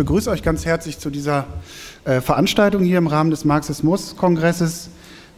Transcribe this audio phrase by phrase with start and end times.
[0.00, 1.46] begrüße euch ganz herzlich zu dieser
[2.06, 4.88] äh, Veranstaltung hier im Rahmen des Marxismus-Kongresses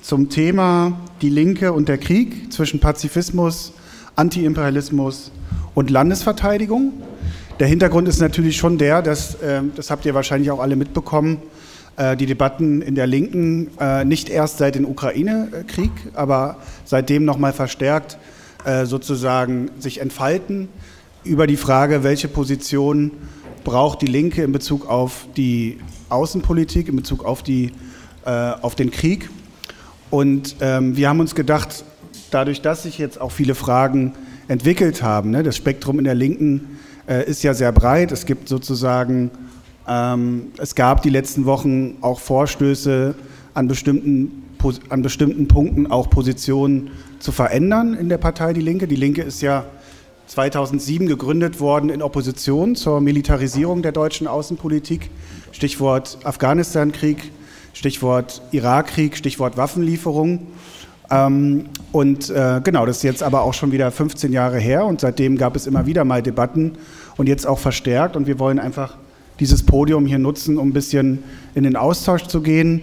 [0.01, 3.73] zum Thema Die Linke und der Krieg zwischen Pazifismus,
[4.15, 5.33] Antiimperialismus
[5.75, 6.93] und Landesverteidigung.
[7.59, 11.39] Der Hintergrund ist natürlich schon der, dass, äh, das habt ihr wahrscheinlich auch alle mitbekommen,
[11.97, 17.53] äh, die Debatten in der Linken äh, nicht erst seit dem Ukraine-Krieg, aber seitdem nochmal
[17.53, 18.17] verstärkt
[18.85, 20.69] sozusagen sich entfalten
[21.25, 23.11] über die Frage, welche Position
[23.65, 25.79] braucht die Linke in Bezug auf die
[26.09, 27.73] Außenpolitik, in Bezug auf, die,
[28.25, 29.31] auf den Krieg.
[30.11, 31.85] Und ähm, wir haben uns gedacht,
[32.31, 34.13] dadurch, dass sich jetzt auch viele Fragen
[34.49, 36.79] entwickelt haben, ne, das Spektrum in der Linken
[37.09, 38.13] äh, ist ja sehr breit.
[38.13, 39.31] Es gibt sozusagen,
[39.89, 43.15] ähm, es gab die letzten Wochen auch Vorstöße
[43.55, 44.43] an bestimmten,
[44.89, 48.87] an bestimmten Punkten auch Positionen zu verändern in der Partei Die Linke.
[48.87, 49.65] Die Linke ist ja
[50.33, 55.11] 2007 gegründet worden in Opposition zur Militarisierung der deutschen Außenpolitik.
[55.53, 57.31] Stichwort Afghanistan-Krieg,
[57.75, 60.47] Stichwort Irakkrieg, Stichwort Waffenlieferung.
[61.11, 65.03] Ähm, und äh, genau, das ist jetzt aber auch schon wieder 15 Jahre her und
[65.03, 66.79] seitdem gab es immer wieder mal Debatten
[67.19, 68.97] und jetzt auch verstärkt und wir wollen einfach
[69.39, 72.83] dieses Podium hier nutzen, um ein bisschen in den Austausch zu gehen.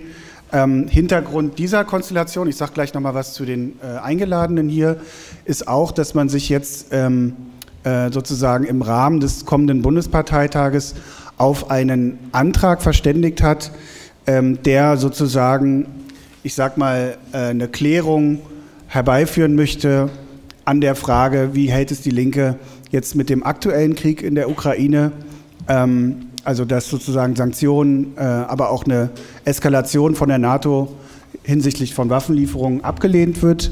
[0.52, 4.98] Ähm, Hintergrund dieser Konstellation, ich sage gleich nochmal was zu den äh, Eingeladenen hier,
[5.46, 7.36] ist auch, dass man sich jetzt ähm,
[7.84, 10.96] äh, sozusagen im Rahmen des kommenden Bundesparteitages
[11.38, 13.72] auf einen Antrag verständigt hat,
[14.28, 15.86] ähm, der sozusagen
[16.44, 18.40] ich sag mal, äh, eine Klärung
[18.88, 20.10] herbeiführen möchte
[20.66, 22.56] an der Frage, wie hält es die Linke
[22.92, 25.12] jetzt mit dem aktuellen Krieg in der Ukraine,
[25.68, 29.10] ähm, also dass sozusagen Sanktionen, äh, aber auch eine
[29.46, 30.96] Eskalation von der NATO
[31.44, 33.72] hinsichtlich von Waffenlieferungen abgelehnt wird.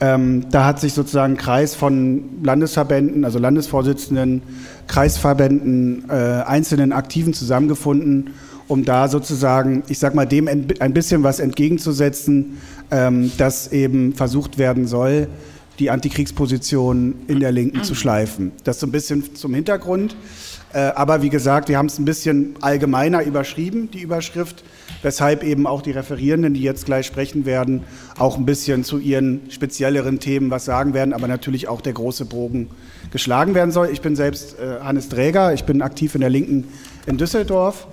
[0.00, 4.42] Ähm, da hat sich sozusagen ein Kreis von Landesverbänden, also Landesvorsitzenden,
[4.86, 8.30] Kreisverbänden, äh, einzelnen Aktiven zusammengefunden
[8.68, 12.58] um da sozusagen, ich sag mal, dem ein bisschen was entgegenzusetzen,
[12.90, 15.28] ähm, dass eben versucht werden soll,
[15.78, 18.52] die Antikriegsposition in der Linken zu schleifen.
[18.62, 20.16] Das so ein bisschen zum Hintergrund.
[20.74, 24.64] Äh, aber wie gesagt, wir haben es ein bisschen allgemeiner überschrieben, die Überschrift,
[25.02, 27.84] weshalb eben auch die Referierenden, die jetzt gleich sprechen werden,
[28.18, 32.24] auch ein bisschen zu ihren spezielleren Themen was sagen werden, aber natürlich auch der große
[32.24, 32.70] Bogen
[33.12, 33.88] geschlagen werden soll.
[33.92, 36.64] Ich bin selbst äh, Hannes Dräger, ich bin aktiv in der Linken
[37.06, 37.86] in Düsseldorf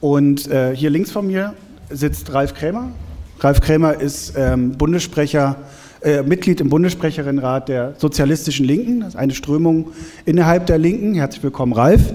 [0.00, 1.54] und äh, hier links von mir
[1.90, 2.90] sitzt Ralf Krämer.
[3.38, 5.56] Ralf Krämer ist ähm, Bundessprecher,
[6.02, 9.00] äh, Mitglied im Bundessprecherinnenrat der Sozialistischen Linken.
[9.00, 9.92] Das ist eine Strömung
[10.24, 11.14] innerhalb der Linken.
[11.14, 12.12] Herzlich willkommen, Ralf.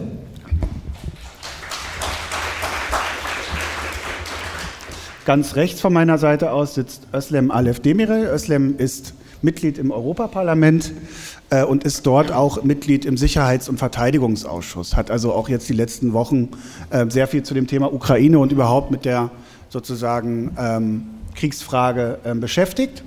[5.26, 8.26] Ganz rechts von meiner Seite aus sitzt Özlem Alef Demirel.
[8.26, 10.92] Özlem ist Mitglied im Europaparlament
[11.50, 14.96] äh, und ist dort auch Mitglied im Sicherheits- und Verteidigungsausschuss.
[14.96, 16.50] Hat also auch jetzt die letzten Wochen
[16.90, 19.32] äh, sehr viel zu dem Thema Ukraine und überhaupt mit der
[19.70, 21.04] sozusagen ähm,
[21.36, 23.04] Kriegsfrage äh, beschäftigt.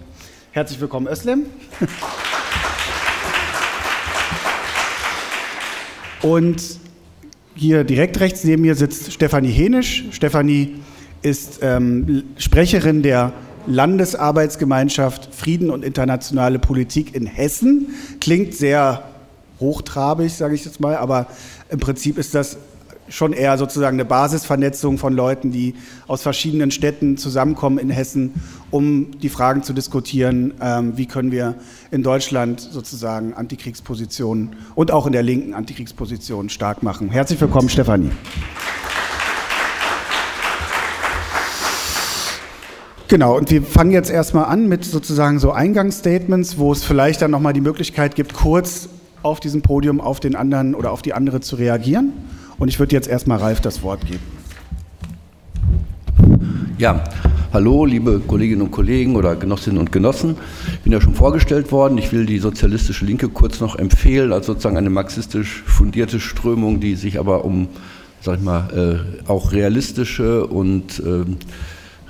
[0.54, 1.46] Herzlich willkommen, Özlem.
[6.22, 6.62] Und
[7.56, 10.04] hier direkt rechts neben mir sitzt Stefanie Henisch.
[10.12, 10.76] Stefanie
[11.22, 13.32] ist ähm, Sprecherin der
[13.66, 17.88] Landesarbeitsgemeinschaft Frieden und internationale Politik in Hessen.
[18.20, 19.02] Klingt sehr
[19.58, 21.26] hochtrabig, sage ich jetzt mal, aber
[21.68, 22.58] im Prinzip ist das
[23.08, 25.74] schon eher sozusagen eine Basisvernetzung von Leuten, die
[26.06, 28.34] aus verschiedenen Städten zusammenkommen in Hessen,
[28.70, 31.54] um die Fragen zu diskutieren, ähm, wie können wir
[31.90, 37.10] in Deutschland sozusagen Antikriegspositionen und auch in der linken Antikriegspositionen stark machen.
[37.10, 38.10] Herzlich willkommen, Stefanie.
[43.06, 47.30] Genau, und wir fangen jetzt erstmal an mit sozusagen so Eingangsstatements, wo es vielleicht dann
[47.30, 48.88] nochmal die Möglichkeit gibt, kurz
[49.22, 52.12] auf diesem Podium auf den anderen oder auf die andere zu reagieren.
[52.58, 54.22] Und ich würde jetzt erstmal Ralf das Wort geben.
[56.78, 57.04] Ja,
[57.52, 60.36] hallo, liebe Kolleginnen und Kollegen oder Genossinnen und Genossen.
[60.72, 61.98] Ich bin ja schon vorgestellt worden.
[61.98, 66.94] Ich will die sozialistische Linke kurz noch empfehlen, als sozusagen eine marxistisch fundierte Strömung, die
[66.96, 67.68] sich aber um,
[68.20, 71.24] sag ich mal, äh, auch realistische und äh,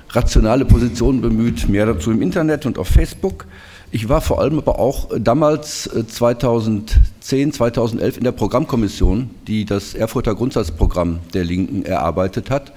[0.09, 3.45] rationale Positionen bemüht, mehr dazu im Internet und auf Facebook.
[3.95, 9.93] Ich war vor allem aber auch damals 2010, äh, 2011 in der Programmkommission, die das
[9.93, 12.73] Erfurter Grundsatzprogramm der Linken erarbeitet hat.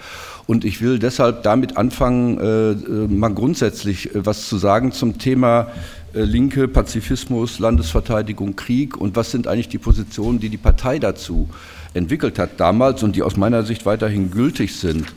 [0.47, 5.73] Und ich will deshalb damit anfangen, äh, äh, mal grundsätzlich was zu sagen zum Thema
[6.12, 11.49] Linke, Pazifismus, Landesverteidigung, Krieg und was sind eigentlich die Positionen, die die Partei dazu
[11.94, 15.12] entwickelt hat damals und die aus meiner Sicht weiterhin gültig sind.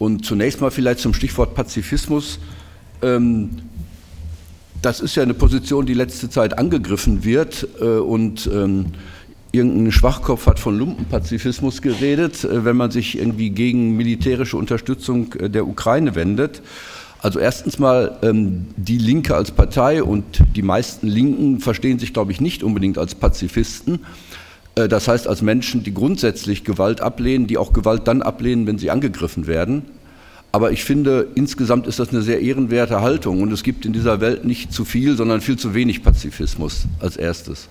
[0.00, 2.40] Und zunächst mal vielleicht zum Stichwort Pazifismus.
[4.82, 7.66] Das ist ja eine Position, die letzte Zeit angegriffen wird.
[7.80, 8.86] Äh, und ähm,
[9.52, 15.50] irgendein Schwachkopf hat von Lumpenpazifismus geredet, äh, wenn man sich irgendwie gegen militärische Unterstützung äh,
[15.50, 16.62] der Ukraine wendet.
[17.20, 20.24] Also erstens mal ähm, die Linke als Partei und
[20.54, 24.00] die meisten Linken verstehen sich, glaube ich, nicht unbedingt als Pazifisten.
[24.74, 28.78] Äh, das heißt als Menschen, die grundsätzlich Gewalt ablehnen, die auch Gewalt dann ablehnen, wenn
[28.78, 29.82] sie angegriffen werden.
[30.52, 34.20] Aber ich finde, insgesamt ist das eine sehr ehrenwerte Haltung und es gibt in dieser
[34.20, 37.68] Welt nicht zu viel, sondern viel zu wenig Pazifismus als erstes.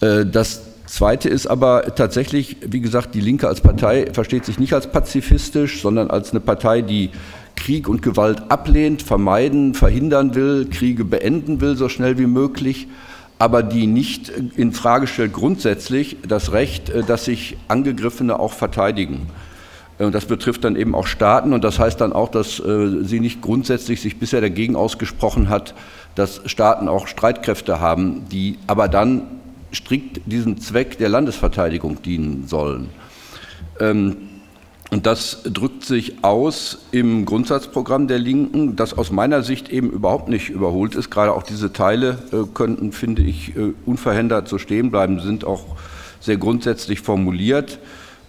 [0.00, 4.72] Äh, das Zweite ist aber tatsächlich, wie gesagt, die Linke als Partei versteht sich nicht
[4.72, 7.10] als pazifistisch, sondern als eine Partei, die
[7.56, 12.88] Krieg und Gewalt ablehnt, vermeiden, verhindern will, Kriege beenden will, so schnell wie möglich,
[13.38, 19.26] aber die nicht in Frage stellt grundsätzlich das Recht, äh, dass sich Angegriffene auch verteidigen.
[19.98, 23.04] Äh, und das betrifft dann eben auch Staaten und das heißt dann auch, dass äh,
[23.04, 25.74] sie nicht grundsätzlich sich bisher dagegen ausgesprochen hat,
[26.14, 29.22] dass Staaten auch Streitkräfte haben, die aber dann
[29.72, 32.88] strikt diesem Zweck der Landesverteidigung dienen sollen.
[33.80, 34.16] Ähm,
[34.90, 40.30] und das drückt sich aus im Grundsatzprogramm der Linken, das aus meiner Sicht eben überhaupt
[40.30, 41.10] nicht überholt ist.
[41.10, 45.76] Gerade auch diese Teile äh, könnten, finde ich, äh, unverhindert so stehen bleiben, sind auch
[46.20, 47.78] sehr grundsätzlich formuliert.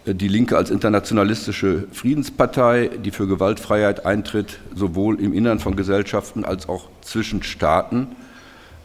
[0.09, 6.43] Äh, die Linke als internationalistische Friedenspartei, die für Gewaltfreiheit eintritt, sowohl im Innern von Gesellschaften
[6.43, 8.07] als auch zwischen Staaten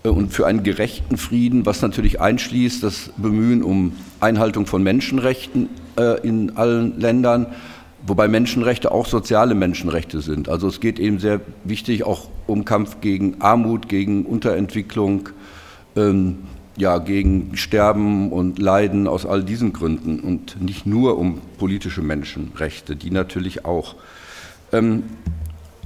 [0.03, 6.21] und für einen gerechten Frieden, was natürlich einschließt das Bemühen um Einhaltung von Menschenrechten äh,
[6.27, 7.47] in allen Ländern,
[8.07, 10.51] wobei Menschenrechte auch soziale Menschenrechte sind.
[10.51, 15.31] Also es geht eben sehr wichtig auch um Kampf gegen Armut, gegen Unterentwicklung,
[15.97, 16.41] ähm,
[16.77, 22.97] ja, gegen Sterben und Leiden aus all diesen Gründen und nicht nur um politische Menschenrechte,
[22.97, 23.95] die natürlich auch.
[24.73, 25.05] Ähm,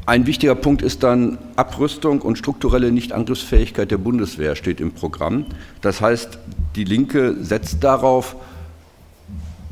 [0.06, 5.44] ein wichtiger Punkt ist dann Abrüstung und strukturelle Nichtangriffsfähigkeit der Bundeswehr steht im Programm.
[5.82, 6.38] Das heißt,
[6.76, 8.36] die Linke setzt darauf,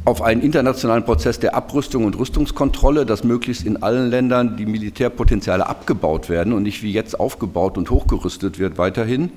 [0.04, 5.66] auf einen internationalen Prozess der Abrüstung und Rüstungskontrolle, dass möglichst in allen Ländern die Militärpotenziale
[5.66, 9.30] abgebaut werden und nicht wie jetzt aufgebaut und hochgerüstet wird weiterhin.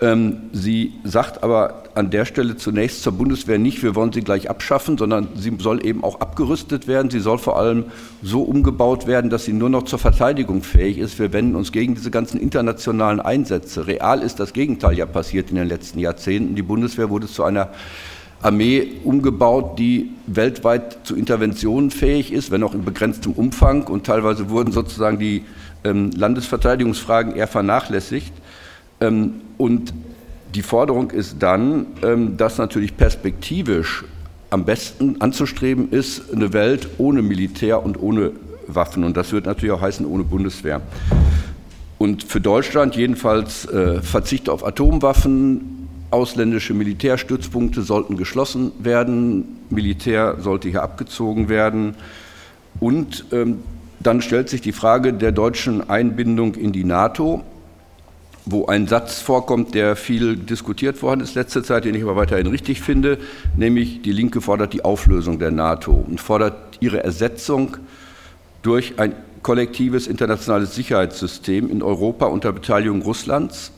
[0.00, 4.48] Ähm, sie sagt aber an der Stelle zunächst zur Bundeswehr nicht, wir wollen sie gleich
[4.48, 7.10] abschaffen, sondern sie soll eben auch abgerüstet werden.
[7.10, 7.86] Sie soll vor allem
[8.22, 11.18] so umgebaut werden, dass sie nur noch zur Verteidigung fähig ist.
[11.18, 13.88] Wir wenden uns gegen diese ganzen internationalen Einsätze.
[13.88, 16.54] Real ist das Gegenteil ja passiert in den letzten Jahrzehnten.
[16.54, 17.70] Die Bundeswehr wurde zu einer
[18.40, 23.82] Armee umgebaut, die weltweit zu Interventionen fähig ist, wenn auch in begrenztem Umfang.
[23.88, 25.44] Und teilweise wurden sozusagen die
[25.82, 28.32] ähm, Landesverteidigungsfragen eher vernachlässigt.
[29.00, 29.92] Ähm, und
[30.54, 34.04] die Forderung ist dann, ähm, dass natürlich perspektivisch
[34.50, 38.32] am besten anzustreben ist, eine Welt ohne Militär und ohne
[38.66, 39.04] Waffen.
[39.04, 40.80] Und das wird natürlich auch heißen, ohne Bundeswehr.
[41.98, 50.68] Und für Deutschland jedenfalls äh, Verzicht auf Atomwaffen, ausländische Militärstützpunkte sollten geschlossen werden, Militär sollte
[50.68, 51.96] hier abgezogen werden.
[52.80, 53.58] Und ähm,
[54.00, 57.42] dann stellt sich die Frage der deutschen Einbindung in die NATO
[58.50, 62.46] wo ein Satz vorkommt, der viel diskutiert worden ist letzte Zeit, den ich aber weiterhin
[62.46, 63.18] richtig finde,
[63.56, 67.76] nämlich die Linke fordert die Auflösung der NATO und fordert ihre Ersetzung
[68.62, 73.72] durch ein kollektives internationales Sicherheitssystem in Europa unter Beteiligung Russlands,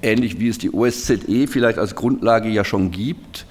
[0.00, 3.46] ähnlich wie es die OSZE vielleicht als Grundlage ja schon gibt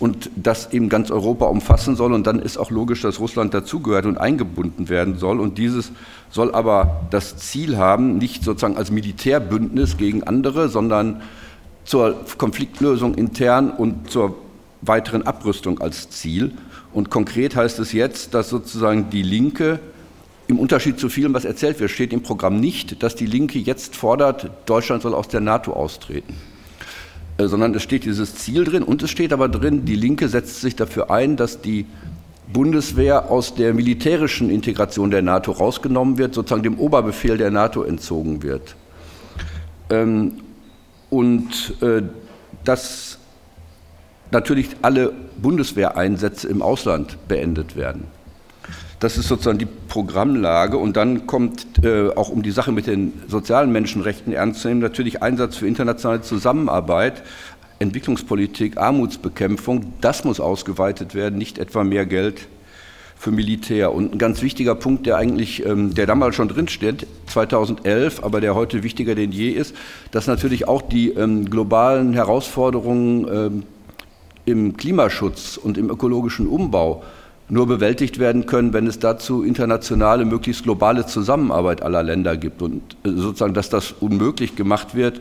[0.00, 2.14] und das eben ganz Europa umfassen soll.
[2.14, 5.38] Und dann ist auch logisch, dass Russland dazugehört und eingebunden werden soll.
[5.38, 5.92] Und dieses
[6.30, 11.20] soll aber das Ziel haben, nicht sozusagen als Militärbündnis gegen andere, sondern
[11.84, 14.36] zur Konfliktlösung intern und zur
[14.80, 16.52] weiteren Abrüstung als Ziel.
[16.94, 19.80] Und konkret heißt es jetzt, dass sozusagen die Linke
[20.46, 23.94] im Unterschied zu vielem, was erzählt wird, steht im Programm nicht, dass die Linke jetzt
[23.94, 26.34] fordert, Deutschland soll aus der NATO austreten.
[27.40, 30.60] Äh, sondern es steht dieses Ziel drin und es steht aber drin, die Linke setzt
[30.60, 31.86] sich dafür ein, dass die
[32.52, 38.42] Bundeswehr aus der militärischen Integration der NATO rausgenommen wird, sozusagen dem Oberbefehl der NATO entzogen
[38.42, 38.74] wird.
[39.88, 40.34] Ähm,
[41.08, 42.02] und äh,
[42.64, 43.18] dass
[44.30, 48.04] natürlich alle Bundeswehreinsätze im Ausland beendet werden.
[49.00, 50.76] Das ist sozusagen die Programmlage.
[50.76, 54.80] Und dann kommt, äh, auch um die Sache mit den sozialen Menschenrechten ernst zu nehmen,
[54.80, 57.22] natürlich Einsatz für internationale Zusammenarbeit,
[57.78, 59.94] Entwicklungspolitik, Armutsbekämpfung.
[60.02, 62.46] Das muss ausgeweitet werden, nicht etwa mehr Geld
[63.16, 63.94] für Militär.
[63.94, 68.54] Und ein ganz wichtiger Punkt, der eigentlich, ähm, der damals schon drinsteht, 2011, aber der
[68.54, 69.74] heute wichtiger denn je ist,
[70.10, 73.62] dass natürlich auch die ähm, globalen Herausforderungen ähm,
[74.44, 77.02] im Klimaschutz und im ökologischen Umbau
[77.50, 82.62] nur bewältigt werden können, wenn es dazu internationale, möglichst globale Zusammenarbeit aller Länder gibt.
[82.62, 85.20] Und äh, sozusagen, dass das unmöglich gemacht wird,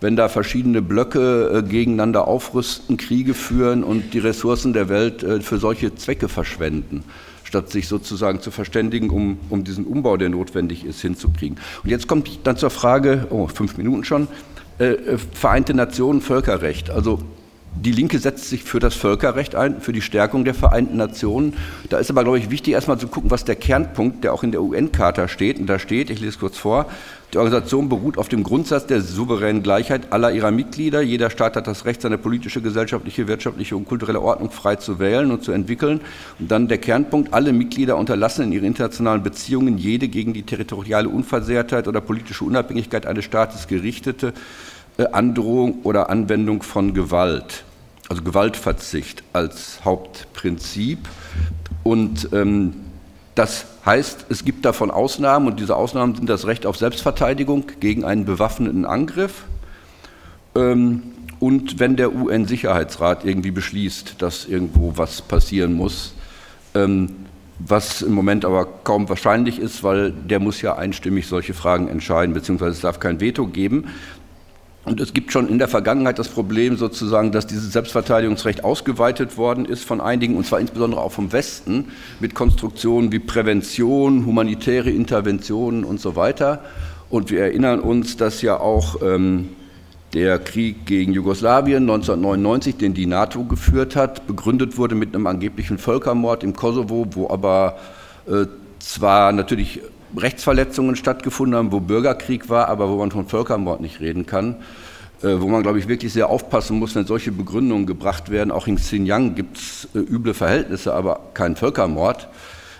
[0.00, 5.40] wenn da verschiedene Blöcke äh, gegeneinander aufrüsten, Kriege führen und die Ressourcen der Welt äh,
[5.40, 7.04] für solche Zwecke verschwenden,
[7.44, 11.58] statt sich sozusagen zu verständigen, um, um diesen Umbau, der notwendig ist, hinzukriegen.
[11.82, 14.28] Und jetzt kommt dann zur Frage, oh, fünf Minuten schon,
[14.78, 14.94] äh,
[15.32, 16.90] Vereinte Nationen, Völkerrecht.
[16.90, 17.20] Also
[17.78, 21.54] die Linke setzt sich für das Völkerrecht ein, für die Stärkung der Vereinten Nationen.
[21.90, 24.52] Da ist aber, glaube ich, wichtig, erstmal zu gucken, was der Kernpunkt, der auch in
[24.52, 25.58] der UN-Charta steht.
[25.58, 26.86] Und da steht, ich lese kurz vor,
[27.32, 31.02] die Organisation beruht auf dem Grundsatz der souveränen Gleichheit aller ihrer Mitglieder.
[31.02, 35.30] Jeder Staat hat das Recht, seine politische, gesellschaftliche, wirtschaftliche und kulturelle Ordnung frei zu wählen
[35.30, 36.00] und zu entwickeln.
[36.38, 41.08] Und dann der Kernpunkt, alle Mitglieder unterlassen in ihren internationalen Beziehungen jede gegen die territoriale
[41.08, 44.32] Unversehrtheit oder politische Unabhängigkeit eines Staates gerichtete
[44.98, 47.64] Androhung oder Anwendung von Gewalt
[48.08, 51.08] also Gewaltverzicht als Hauptprinzip.
[51.82, 52.74] Und ähm,
[53.34, 58.04] das heißt, es gibt davon Ausnahmen und diese Ausnahmen sind das Recht auf Selbstverteidigung gegen
[58.04, 59.44] einen bewaffneten Angriff.
[60.54, 61.02] Ähm,
[61.38, 66.14] und wenn der UN-Sicherheitsrat irgendwie beschließt, dass irgendwo was passieren muss,
[66.74, 67.10] ähm,
[67.58, 72.34] was im Moment aber kaum wahrscheinlich ist, weil der muss ja einstimmig solche Fragen entscheiden,
[72.34, 73.86] beziehungsweise es darf kein Veto geben.
[74.86, 79.64] Und es gibt schon in der Vergangenheit das Problem sozusagen, dass dieses Selbstverteidigungsrecht ausgeweitet worden
[79.64, 81.86] ist von einigen, und zwar insbesondere auch vom Westen,
[82.20, 86.62] mit Konstruktionen wie Prävention, humanitäre Interventionen und so weiter.
[87.10, 89.48] Und wir erinnern uns, dass ja auch ähm,
[90.14, 95.78] der Krieg gegen Jugoslawien 1999, den die NATO geführt hat, begründet wurde mit einem angeblichen
[95.78, 97.76] Völkermord im Kosovo, wo aber
[98.28, 98.46] äh,
[98.78, 99.80] zwar natürlich
[100.16, 104.56] Rechtsverletzungen stattgefunden haben, wo Bürgerkrieg war, aber wo man von Völkermord nicht reden kann,
[105.22, 108.50] äh, wo man, glaube ich, wirklich sehr aufpassen muss, wenn solche Begründungen gebracht werden.
[108.50, 112.28] Auch in Xinjiang gibt es äh, üble Verhältnisse, aber kein Völkermord.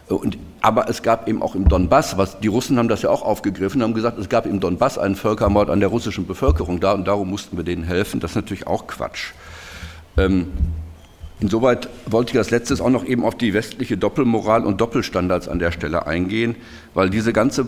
[0.09, 3.11] Äh, und, aber es gab eben auch im Donbass, was, die Russen haben das ja
[3.11, 6.93] auch aufgegriffen, haben gesagt, es gab im Donbass einen Völkermord an der russischen Bevölkerung da
[6.93, 8.21] und darum mussten wir denen helfen.
[8.21, 9.33] Das ist natürlich auch Quatsch.
[10.17, 10.49] Ähm,
[11.41, 15.59] Insoweit wollte ich als letztes auch noch eben auf die westliche Doppelmoral und Doppelstandards an
[15.59, 16.57] der Stelle eingehen,
[16.95, 17.67] weil diese ganze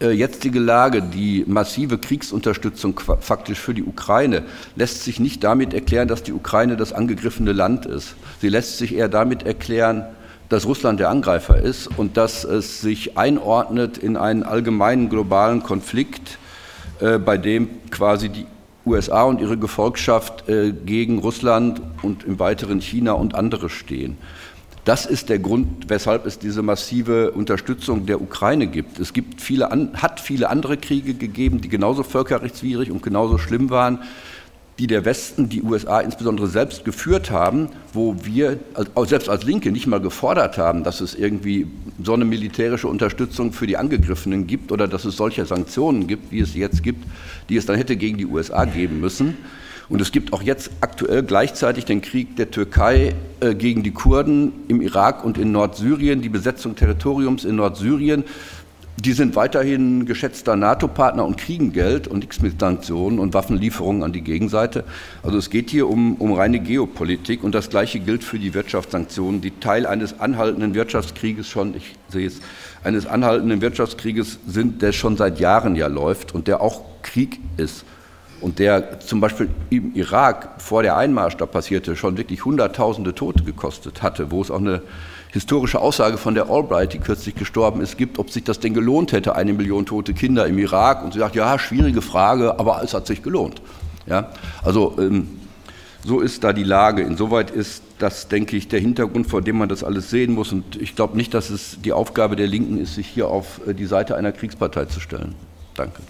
[0.00, 6.08] äh, jetzige Lage, die massive Kriegsunterstützung faktisch für die Ukraine, lässt sich nicht damit erklären,
[6.08, 8.16] dass die Ukraine das angegriffene Land ist.
[8.40, 10.04] Sie lässt sich eher damit erklären,
[10.48, 16.38] dass Russland der Angreifer ist und dass es sich einordnet in einen allgemeinen globalen Konflikt,
[17.00, 18.46] äh, bei dem quasi die
[18.88, 24.16] USA und ihre Gefolgschaft äh, gegen Russland und im weiteren China und andere stehen.
[24.84, 28.98] Das ist der Grund, weshalb es diese massive Unterstützung der Ukraine gibt.
[28.98, 33.98] Es gibt viele, hat viele andere Kriege gegeben, die genauso völkerrechtswidrig und genauso schlimm waren
[34.78, 38.58] die der Westen, die USA insbesondere selbst geführt haben, wo wir
[39.06, 41.66] selbst als Linke nicht mal gefordert haben, dass es irgendwie
[42.02, 46.40] so eine militärische Unterstützung für die Angegriffenen gibt oder dass es solche Sanktionen gibt, wie
[46.40, 47.04] es jetzt gibt,
[47.48, 49.36] die es dann hätte gegen die USA geben müssen.
[49.88, 54.52] Und es gibt auch jetzt aktuell gleichzeitig den Krieg der Türkei äh, gegen die Kurden
[54.68, 58.24] im Irak und in Nordsyrien, die Besetzung Territoriums in Nordsyrien.
[59.00, 64.12] Die sind weiterhin geschätzter NATO-Partner und kriegen Geld und nichts mit Sanktionen und Waffenlieferungen an
[64.12, 64.82] die Gegenseite.
[65.22, 69.40] Also es geht hier um, um reine Geopolitik und das Gleiche gilt für die Wirtschaftssanktionen,
[69.40, 72.40] die Teil eines anhaltenden Wirtschaftskrieges schon, ich sehe es,
[72.82, 77.84] eines anhaltenden Wirtschaftskrieges sind, der schon seit Jahren ja läuft und der auch Krieg ist
[78.40, 83.44] und der zum Beispiel im Irak, bevor der Einmarsch da passierte, schon wirklich Hunderttausende Tote
[83.44, 84.82] gekostet hatte, wo es auch eine
[85.32, 89.12] historische Aussage von der Albright, die kürzlich gestorben ist, gibt, ob sich das denn gelohnt
[89.12, 91.04] hätte, eine Million tote Kinder im Irak.
[91.04, 93.60] Und sie sagt, ja, schwierige Frage, aber es hat sich gelohnt.
[94.06, 94.30] Ja?
[94.62, 95.28] Also ähm,
[96.04, 97.02] so ist da die Lage.
[97.02, 100.52] Insoweit ist das, denke ich, der Hintergrund, vor dem man das alles sehen muss.
[100.52, 103.74] Und ich glaube nicht, dass es die Aufgabe der Linken ist, sich hier auf äh,
[103.74, 105.34] die Seite einer Kriegspartei zu stellen.
[105.74, 106.02] Danke.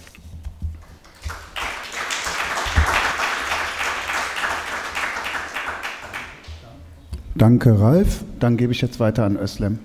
[7.39, 8.25] Danke, Ralf.
[8.41, 9.79] Dann gebe ich jetzt weiter an Özlem.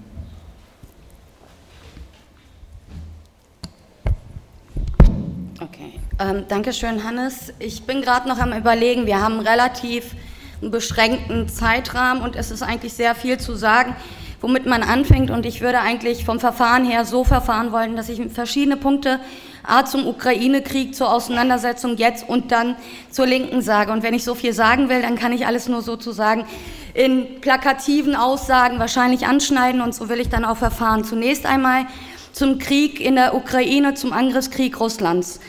[5.62, 7.54] Okay, ähm, danke schön, Hannes.
[7.60, 9.06] Ich bin gerade noch am Überlegen.
[9.06, 10.16] Wir haben relativ
[10.64, 13.96] einen beschränkten Zeitrahmen und es ist eigentlich sehr viel zu sagen,
[14.42, 15.30] womit man anfängt.
[15.30, 19.20] Und ich würde eigentlich vom Verfahren her so verfahren wollen, dass ich verschiedene Punkte
[19.62, 22.78] A zum Ukraine-Krieg, zur Auseinandersetzung jetzt und dann
[23.12, 23.92] zur Linken sage.
[23.92, 26.46] Und wenn ich so viel sagen will, dann kann ich alles nur sozusagen
[26.94, 31.04] in plakativen Aussagen wahrscheinlich anschneiden und so will ich dann auch verfahren.
[31.04, 31.88] Zunächst einmal
[32.32, 35.40] zum Krieg in der Ukraine, zum Angriffskrieg Russlands.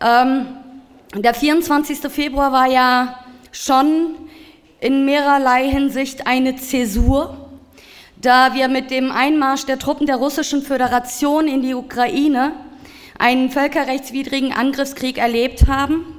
[0.00, 0.46] Ähm,
[1.14, 2.10] der 24.
[2.10, 3.18] Februar war ja
[3.50, 4.14] schon
[4.80, 7.48] in mehrerlei Hinsicht eine Zäsur,
[8.20, 12.52] da wir mit dem Einmarsch der Truppen der Russischen Föderation in die Ukraine
[13.18, 16.17] einen völkerrechtswidrigen Angriffskrieg erlebt haben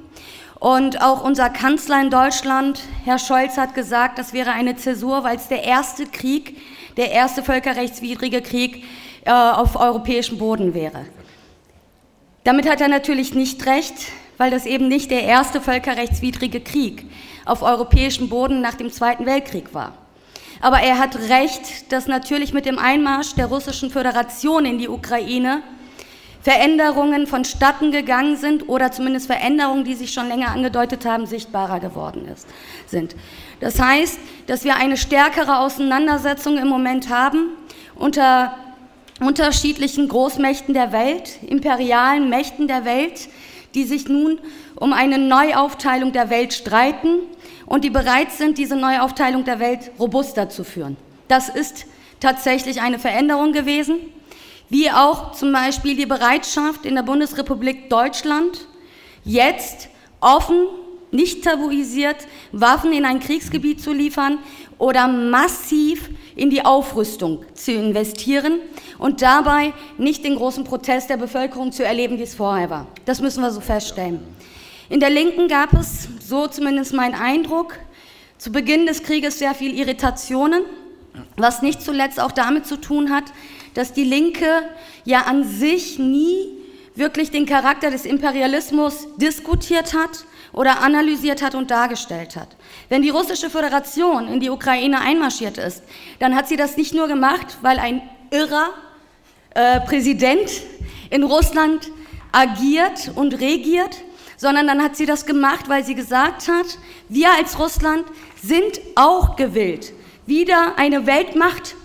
[0.60, 5.38] Und auch unser Kanzler in Deutschland, Herr Scholz, hat gesagt, das wäre eine Zäsur, weil
[5.38, 6.58] es der erste Krieg,
[6.98, 8.84] der erste völkerrechtswidrige Krieg
[9.26, 11.06] äh, auf europäischem Boden wäre.
[12.44, 13.94] Damit hat er natürlich nicht recht,
[14.38, 17.06] weil das eben nicht der erste völkerrechtswidrige Krieg
[17.46, 19.94] auf europäischem Boden nach dem Zweiten Weltkrieg war.
[20.62, 25.62] Aber er hat recht, dass natürlich mit dem Einmarsch der russischen Föderation in die Ukraine
[26.42, 32.28] Veränderungen vonstatten gegangen sind oder zumindest Veränderungen, die sich schon länger angedeutet haben, sichtbarer geworden
[32.34, 32.48] ist,
[32.88, 33.16] sind.
[33.60, 37.50] Das heißt, dass wir eine stärkere Auseinandersetzung im Moment haben
[37.96, 38.56] unter
[39.20, 43.28] unterschiedlichen Großmächten der Welt, imperialen Mächten der Welt,
[43.76, 44.40] die sich nun
[44.76, 47.20] um eine Neuaufteilung der Welt streiten
[47.66, 50.96] und die bereit sind, diese Neuaufteilung der Welt robuster zu führen.
[51.28, 51.86] Das ist
[52.22, 53.98] tatsächlich eine Veränderung gewesen,
[54.70, 58.68] wie auch zum Beispiel die Bereitschaft in der Bundesrepublik Deutschland,
[59.24, 59.90] jetzt
[60.22, 60.68] offen,
[61.12, 62.18] nicht tabuisiert,
[62.52, 64.38] Waffen in ein Kriegsgebiet zu liefern
[64.78, 68.60] oder massiv in die Aufrüstung zu investieren
[69.00, 72.88] und dabei nicht den großen Protest der Bevölkerung zu erleben, wie es vorher war.
[73.06, 74.20] Das müssen wir so feststellen.
[74.90, 77.74] In der Linken gab es, so zumindest mein Eindruck,
[78.38, 80.64] zu Beginn des Krieges sehr viel Irritationen,
[81.38, 83.26] was nicht zuletzt auch damit zu tun hat,
[83.74, 84.64] dass die Linke
[85.06, 86.60] ja an sich nie
[86.96, 92.50] wirklich den Charakter des Imperialismus diskutiert hat oder analysiert hat und dargestellt hat.
[92.90, 95.84] Wenn die russische Föderation in die Ukraine einmarschiert ist,
[96.20, 98.70] dann hat sie das nicht nur gemacht, weil ein irrer
[99.56, 100.50] äh, Präsident
[101.10, 101.90] in Russland
[102.32, 103.98] agiert und regiert,
[104.38, 108.06] sondern dann hat sie das gemacht, weil sie gesagt hat, wir als Russland
[108.42, 109.94] sind auch gewillt,
[110.26, 111.76] wieder eine Weltmacht,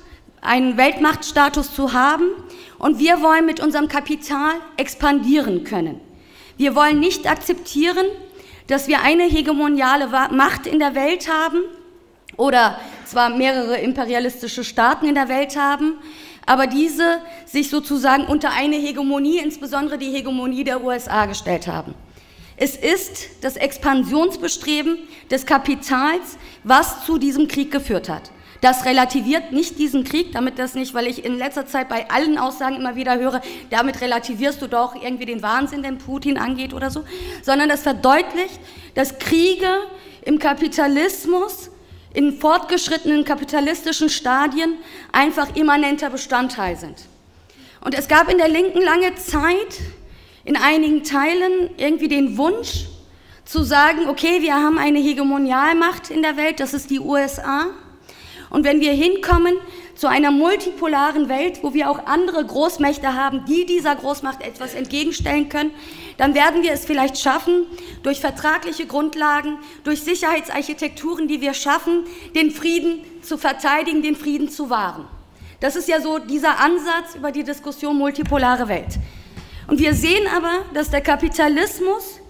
[0.45, 2.31] einen Weltmachtstatus zu haben
[2.79, 6.01] und wir wollen mit unserem Kapital expandieren können.
[6.57, 8.07] Wir wollen nicht akzeptieren,
[8.67, 11.63] dass wir eine hegemoniale Macht in der Welt haben
[12.37, 15.95] oder zwar mehrere imperialistische Staaten in der Welt haben,
[16.47, 21.95] aber diese sich sozusagen unter eine Hegemonie, insbesondere die Hegemonie der USA, gestellt haben.
[22.57, 24.99] Es ist das Expansionsbestreben
[25.31, 28.31] des Kapitals, was zu diesem Krieg geführt hat.
[28.65, 32.39] Das relativiert nicht diesen Krieg, damit das nicht, weil ich in letzter Zeit bei allen
[32.39, 36.91] Aussagen immer wieder höre, damit relativierst du doch irgendwie den Wahnsinn, den Putin angeht oder
[36.91, 37.05] so,
[37.43, 38.59] sondern das verdeutlicht,
[38.95, 39.69] dass Kriege
[40.23, 41.69] im Kapitalismus,
[42.15, 44.79] in fortgeschrittenen kapitalistischen Stadien
[45.13, 46.97] einfach immanenter Bestandteil sind.
[47.83, 49.79] Und es gab in der Linken lange Zeit,
[50.47, 52.87] in einigen Teilen irgendwie den Wunsch
[53.45, 57.67] zu sagen, okay, wir haben eine Hegemonialmacht in der Welt, das ist die USA.
[58.55, 59.57] Und wenn wir hinkommen
[59.97, 65.49] zu einer multipolaren Welt, wo wir auch andere Großmächte haben, die dieser Großmacht etwas entgegenstellen
[65.49, 65.73] können,
[66.19, 67.67] dann werden wir es vielleicht schaffen,
[68.05, 72.05] durch vertragliche Grundlagen, durch Sicherheitsarchitekturen, die wir schaffen,
[72.37, 75.05] den Frieden zu verteidigen, den Frieden zu wahren.
[75.59, 79.01] Das ist ja so dieser Ansatz über die Diskussion multipolare Welt.
[79.67, 82.21] Und wir sehen aber, dass der Kapitalismus,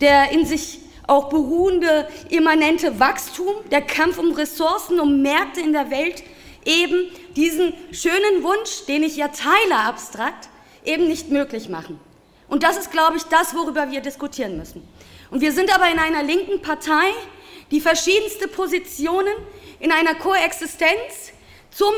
[0.00, 5.90] der in sich auch beruhende immanente Wachstum, der Kampf um Ressourcen, um Märkte in der
[5.90, 6.22] Welt,
[6.64, 10.48] eben diesen schönen Wunsch, den ich ja teile abstrakt,
[10.84, 12.00] eben nicht möglich machen.
[12.48, 14.86] Und das ist, glaube ich, das, worüber wir diskutieren müssen.
[15.30, 17.12] Und wir sind aber in einer linken Partei,
[17.70, 19.32] die verschiedenste Positionen
[19.80, 21.32] in einer Koexistenz
[21.70, 21.92] zum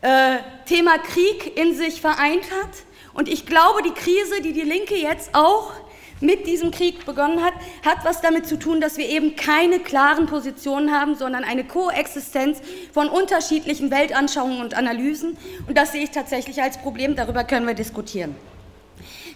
[0.00, 2.70] äh, Thema Krieg in sich vereint hat
[3.16, 5.72] und ich glaube, die Krise, die die Linke jetzt auch
[6.20, 10.26] mit diesem Krieg begonnen hat, hat was damit zu tun, dass wir eben keine klaren
[10.26, 12.60] Positionen haben, sondern eine Koexistenz
[12.92, 15.36] von unterschiedlichen Weltanschauungen und Analysen.
[15.66, 17.16] Und das sehe ich tatsächlich als Problem.
[17.16, 18.34] Darüber können wir diskutieren.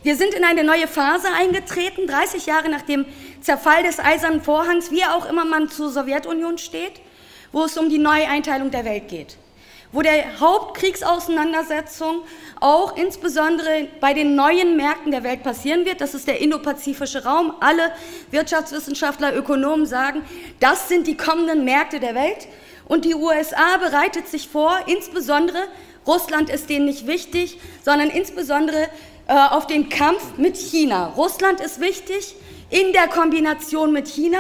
[0.03, 3.05] Wir sind in eine neue Phase eingetreten, 30 Jahre nach dem
[3.43, 7.03] Zerfall des Eisernen Vorhangs, wie auch immer man zur Sowjetunion steht,
[7.53, 9.37] wo es um die Neueinteilung der Welt geht
[9.93, 12.23] wo der Hauptkriegsauseinandersetzung
[12.61, 16.01] auch insbesondere bei den neuen Märkten der Welt passieren wird.
[16.01, 17.55] Das ist der indopazifische Raum.
[17.61, 17.93] Alle
[18.31, 20.23] Wirtschaftswissenschaftler, Ökonomen sagen,
[20.61, 22.47] das sind die kommenden Märkte der Welt.
[22.87, 25.59] Und die USA bereitet sich vor, insbesondere,
[26.07, 28.89] Russland ist denen nicht wichtig, sondern insbesondere
[29.27, 31.13] äh, auf den Kampf mit China.
[31.17, 32.35] Russland ist wichtig
[32.69, 34.39] in der Kombination mit China.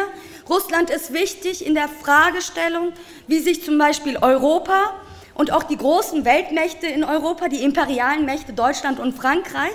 [0.49, 2.93] Russland ist wichtig in der Fragestellung,
[3.27, 4.95] wie sich zum Beispiel Europa
[5.41, 9.73] und auch die großen Weltmächte in Europa, die imperialen Mächte Deutschland und Frankreich,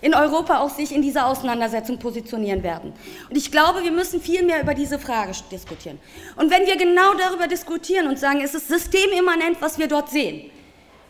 [0.00, 2.92] in Europa auch sich in dieser Auseinandersetzung positionieren werden.
[3.30, 6.00] Und ich glaube, wir müssen viel mehr über diese Frage diskutieren.
[6.34, 10.50] Und wenn wir genau darüber diskutieren und sagen, es ist systemimmanent, was wir dort sehen,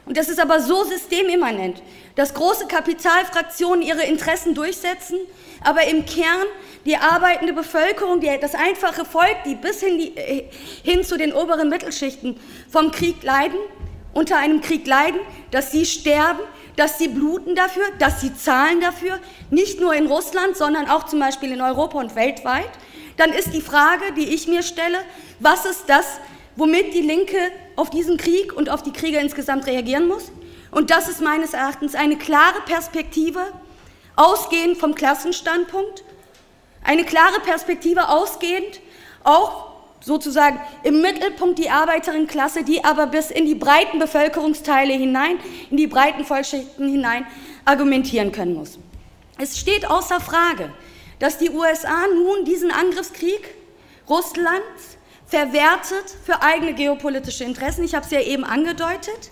[0.06, 1.82] Und das ist aber so systemimmanent,
[2.14, 5.18] dass große Kapitalfraktionen ihre Interessen durchsetzen,
[5.62, 6.46] aber im Kern
[6.84, 10.44] die arbeitende Bevölkerung, die, das einfache Volk, die bis hin, die, äh,
[10.82, 12.38] hin zu den oberen Mittelschichten
[12.68, 13.58] vom Krieg leiden,
[14.14, 16.40] unter einem Krieg leiden, dass sie sterben,
[16.76, 21.20] dass sie bluten dafür, dass sie zahlen dafür, nicht nur in Russland, sondern auch zum
[21.20, 22.70] Beispiel in Europa und weltweit,
[23.16, 24.98] dann ist die Frage, die ich mir stelle,
[25.38, 26.06] was ist das,
[26.56, 27.36] womit die Linke
[27.76, 30.32] auf diesen Krieg und auf die Kriege insgesamt reagieren muss.
[30.70, 33.40] Und das ist meines Erachtens eine klare Perspektive,
[34.16, 36.04] ausgehend vom Klassenstandpunkt,
[36.82, 38.80] eine klare Perspektive ausgehend
[39.24, 39.73] auch
[40.04, 45.38] sozusagen im Mittelpunkt die Arbeiterinnenklasse, die aber bis in die breiten Bevölkerungsteile hinein,
[45.70, 47.26] in die breiten Vollschichten hinein
[47.64, 48.78] argumentieren können muss.
[49.38, 50.70] Es steht außer Frage,
[51.18, 53.54] dass die USA nun diesen Angriffskrieg
[54.08, 57.84] Russlands verwertet für eigene geopolitische Interessen.
[57.84, 59.30] Ich habe es ja eben angedeutet.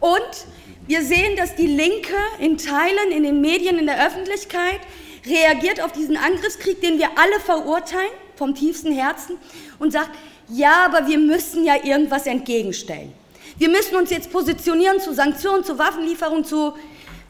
[0.00, 0.46] Und
[0.86, 4.80] wir sehen, dass die Linke in Teilen, in den Medien, in der Öffentlichkeit
[5.26, 9.36] reagiert auf diesen Angriffskrieg, den wir alle verurteilen, vom tiefsten Herzen,
[9.78, 10.10] und sagt,
[10.48, 13.12] ja, aber wir müssen ja irgendwas entgegenstellen.
[13.56, 16.74] Wir müssen uns jetzt positionieren zu Sanktionen, zu Waffenlieferungen, zu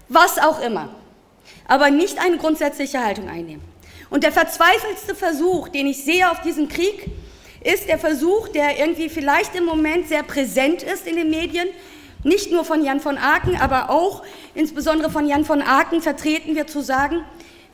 [0.08, 0.88] was auch immer.
[1.66, 3.62] Aber nicht eine grundsätzliche Haltung einnehmen.
[4.10, 7.10] Und der verzweifelste Versuch, den ich sehe auf diesen Krieg,
[7.62, 11.68] ist der Versuch, der irgendwie vielleicht im Moment sehr präsent ist in den Medien,
[12.22, 14.22] nicht nur von Jan von Aken, aber auch
[14.54, 17.24] insbesondere von Jan von Aken vertreten wird, zu sagen,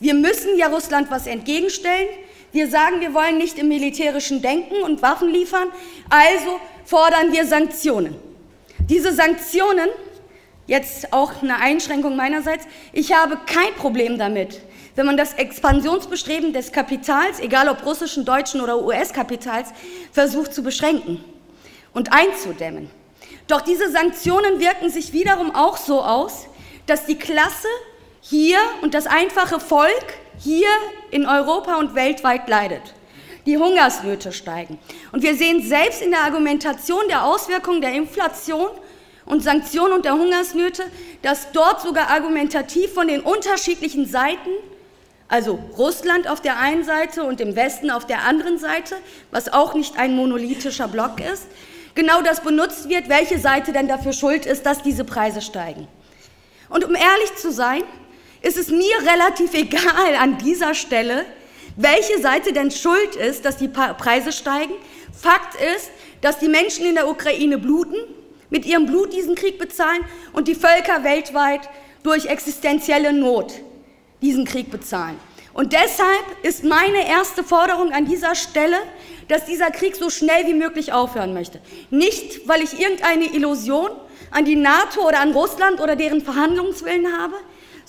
[0.00, 2.08] wir müssen ja Russland was entgegenstellen.
[2.52, 5.68] Wir sagen, wir wollen nicht im militärischen Denken und Waffen liefern,
[6.08, 8.16] also fordern wir Sanktionen.
[8.88, 9.88] Diese Sanktionen,
[10.66, 14.60] jetzt auch eine Einschränkung meinerseits, ich habe kein Problem damit,
[14.96, 19.68] wenn man das Expansionsbestreben des Kapitals, egal ob russischen, deutschen oder US-Kapitals,
[20.10, 21.24] versucht zu beschränken
[21.94, 22.90] und einzudämmen.
[23.46, 26.46] Doch diese Sanktionen wirken sich wiederum auch so aus,
[26.86, 27.68] dass die Klasse
[28.20, 30.68] hier und das einfache Volk hier
[31.10, 32.82] in Europa und weltweit leidet.
[33.46, 34.78] Die Hungersnöte steigen.
[35.12, 38.68] Und wir sehen selbst in der Argumentation der Auswirkungen der Inflation
[39.24, 40.82] und Sanktionen und der Hungersnöte,
[41.22, 44.50] dass dort sogar argumentativ von den unterschiedlichen Seiten
[45.30, 48.96] also Russland auf der einen Seite und im Westen auf der anderen Seite,
[49.30, 51.46] was auch nicht ein monolithischer Block ist,
[51.94, 55.86] genau das benutzt wird, welche Seite denn dafür schuld ist, dass diese Preise steigen.
[56.68, 57.84] Und um ehrlich zu sein,
[58.42, 61.24] ist es mir relativ egal an dieser Stelle,
[61.76, 64.74] welche Seite denn schuld ist, dass die Preise steigen.
[65.18, 67.96] Fakt ist, dass die Menschen in der Ukraine bluten,
[68.50, 71.68] mit ihrem Blut diesen Krieg bezahlen und die Völker weltweit
[72.02, 73.52] durch existenzielle Not
[74.22, 75.18] diesen Krieg bezahlen.
[75.52, 78.76] Und deshalb ist meine erste Forderung an dieser Stelle,
[79.28, 81.60] dass dieser Krieg so schnell wie möglich aufhören möchte.
[81.90, 83.90] Nicht, weil ich irgendeine Illusion
[84.30, 87.34] an die NATO oder an Russland oder deren Verhandlungswillen habe,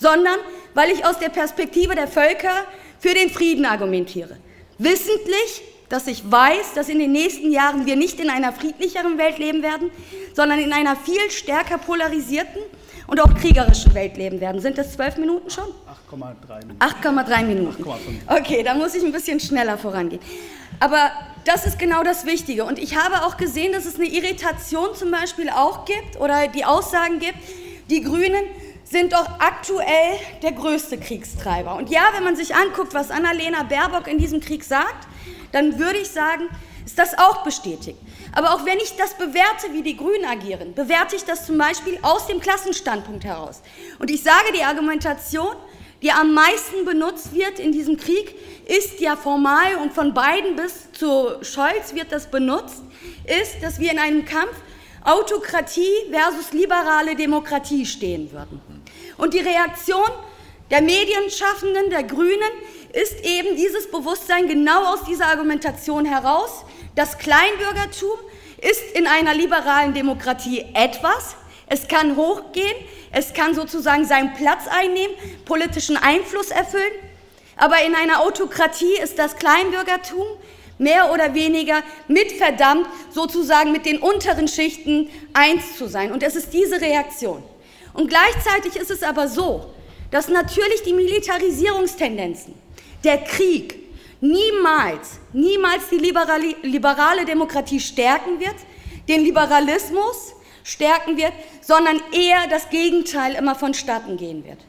[0.01, 0.39] sondern
[0.73, 2.65] weil ich aus der Perspektive der Völker
[2.99, 4.37] für den Frieden argumentiere.
[4.77, 9.37] Wissentlich, dass ich weiß, dass in den nächsten Jahren wir nicht in einer friedlicheren Welt
[9.37, 9.91] leben werden,
[10.33, 12.61] sondern in einer viel stärker polarisierten
[13.07, 14.61] und auch kriegerischen Welt leben werden.
[14.61, 15.65] Sind das zwölf Minuten schon?
[16.09, 16.79] 8,3 Minuten.
[16.79, 17.89] 8,3 Minuten.
[17.89, 20.21] 8, okay, da muss ich ein bisschen schneller vorangehen.
[20.79, 21.11] Aber
[21.45, 22.63] das ist genau das Wichtige.
[22.63, 26.63] Und ich habe auch gesehen, dass es eine Irritation zum Beispiel auch gibt oder die
[26.63, 27.37] Aussagen gibt,
[27.89, 28.45] die Grünen
[28.91, 31.75] sind doch aktuell der größte Kriegstreiber.
[31.75, 35.07] Und ja, wenn man sich anguckt, was Annalena Baerbock in diesem Krieg sagt,
[35.53, 36.49] dann würde ich sagen,
[36.85, 37.97] ist das auch bestätigt.
[38.33, 41.97] Aber auch wenn ich das bewerte, wie die Grünen agieren, bewerte ich das zum Beispiel
[42.01, 43.61] aus dem Klassenstandpunkt heraus.
[43.99, 45.55] Und ich sage, die Argumentation,
[46.01, 48.35] die am meisten benutzt wird in diesem Krieg,
[48.67, 52.83] ist ja formal und von beiden bis zu Scholz wird das benutzt,
[53.41, 54.53] ist, dass wir in einem Kampf
[55.03, 58.70] Autokratie versus liberale Demokratie stehen würden.
[59.17, 60.09] Und die Reaktion
[60.69, 62.51] der Medienschaffenden, der Grünen,
[62.93, 68.17] ist eben dieses Bewusstsein genau aus dieser Argumentation heraus, das Kleinbürgertum
[68.59, 71.35] ist in einer liberalen Demokratie etwas,
[71.67, 72.75] es kann hochgehen,
[73.11, 76.91] es kann sozusagen seinen Platz einnehmen, politischen Einfluss erfüllen,
[77.55, 80.25] aber in einer Autokratie ist das Kleinbürgertum
[80.77, 86.11] mehr oder weniger mit verdammt, sozusagen mit den unteren Schichten eins zu sein.
[86.11, 87.43] Und es ist diese Reaktion.
[87.93, 89.73] Und gleichzeitig ist es aber so,
[90.11, 92.53] dass natürlich die Militarisierungstendenzen,
[93.03, 93.75] der Krieg,
[94.19, 98.55] niemals, niemals die liberale, liberale Demokratie stärken wird,
[99.07, 104.59] den Liberalismus stärken wird, sondern eher das Gegenteil immer vonstatten gehen wird.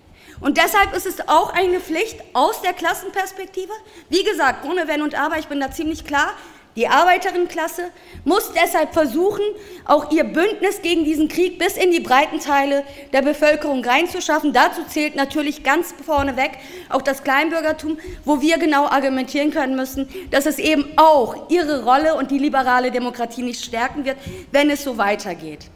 [0.41, 3.73] Und deshalb ist es auch eine Pflicht aus der Klassenperspektive,
[4.09, 6.33] wie gesagt, ohne Wenn und Aber, ich bin da ziemlich klar,
[6.75, 7.91] Die Arbeiterinnenklasse
[8.25, 9.45] muss deshalb versuchen,
[9.85, 14.55] auch ihr Bündnis gegen diesen Krieg bis in die breiten Teile der Bevölkerung reinzuschaffen.
[14.55, 16.53] Dazu zählt natürlich ganz vorneweg
[16.89, 22.15] auch das Kleinbürgertum, wo wir genau argumentieren können müssen, dass es eben auch ihre Rolle
[22.15, 24.17] und die liberale Demokratie nicht stärken wird,
[24.51, 25.67] wenn es so weitergeht.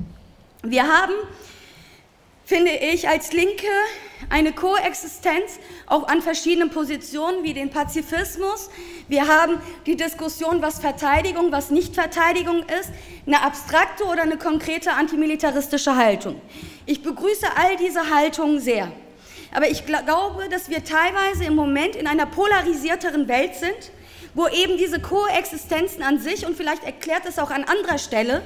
[0.62, 1.12] Wir haben
[2.46, 3.66] finde ich als Linke
[4.28, 8.70] eine Koexistenz auch an verschiedenen Positionen wie den Pazifismus.
[9.08, 12.90] Wir haben die Diskussion, was Verteidigung, was Nichtverteidigung ist,
[13.26, 16.40] eine abstrakte oder eine konkrete antimilitaristische Haltung.
[16.86, 18.90] Ich begrüße all diese Haltungen sehr.
[19.54, 23.92] Aber ich glaube, dass wir teilweise im Moment in einer polarisierteren Welt sind,
[24.34, 28.42] wo eben diese Koexistenzen an sich, und vielleicht erklärt es auch an anderer Stelle,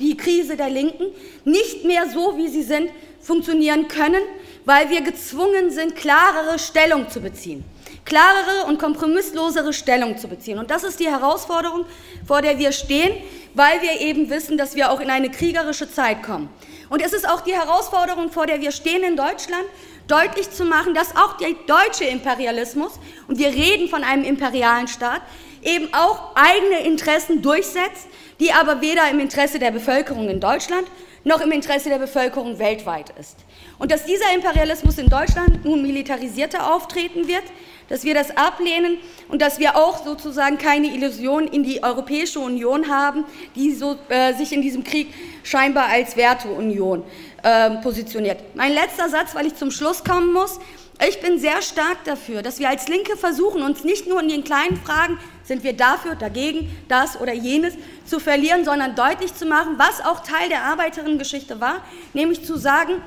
[0.00, 1.06] die Krise der Linken,
[1.44, 4.22] nicht mehr so, wie sie sind, funktionieren können,
[4.64, 7.64] weil wir gezwungen sind, klarere Stellung zu beziehen.
[8.04, 10.58] Klarere und kompromisslosere Stellung zu beziehen.
[10.58, 11.86] Und das ist die Herausforderung,
[12.26, 13.14] vor der wir stehen,
[13.54, 16.50] weil wir eben wissen, dass wir auch in eine kriegerische Zeit kommen.
[16.90, 19.64] Und es ist auch die Herausforderung, vor der wir stehen in Deutschland,
[20.06, 22.92] deutlich zu machen, dass auch der deutsche Imperialismus,
[23.26, 25.22] und wir reden von einem imperialen Staat,
[25.62, 28.06] eben auch eigene Interessen durchsetzt,
[28.40, 30.86] die aber weder im Interesse der Bevölkerung in Deutschland
[31.24, 33.36] noch im Interesse der Bevölkerung weltweit ist.
[33.78, 37.44] Und dass dieser Imperialismus in Deutschland nun militarisierter auftreten wird,
[37.88, 42.88] dass wir das ablehnen und dass wir auch sozusagen keine Illusion in die Europäische Union
[42.88, 43.24] haben,
[43.56, 47.33] die so, äh, sich in diesem Krieg scheinbar als Werteunion äh,
[47.82, 48.38] positioniert.
[48.54, 50.58] Mein letzter Satz, weil ich zum Schluss kommen muss.
[51.06, 54.44] Ich bin sehr stark dafür, dass wir als Linke versuchen, uns nicht nur in den
[54.44, 57.74] kleinen Fragen, sind wir dafür, dagegen, das oder jenes,
[58.06, 61.82] zu verlieren, sondern deutlich zu machen, was auch Teil der Arbeiterinnengeschichte war,
[62.14, 63.02] nämlich zu sagen,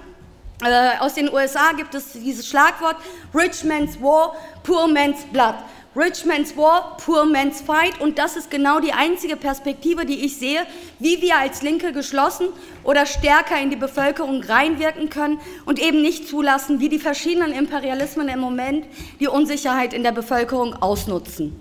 [0.63, 2.97] äh, aus den USA gibt es dieses Schlagwort
[3.34, 5.56] Rich Man's War, Poor Man's Blood.
[5.98, 8.00] Rich Man's War, Poor Man's Fight.
[8.00, 10.60] Und das ist genau die einzige Perspektive, die ich sehe,
[11.00, 12.50] wie wir als Linke geschlossen
[12.84, 18.30] oder stärker in die Bevölkerung reinwirken können und eben nicht zulassen, wie die verschiedenen Imperialismen
[18.30, 18.86] im Moment
[19.20, 21.60] die Unsicherheit in der Bevölkerung ausnutzen.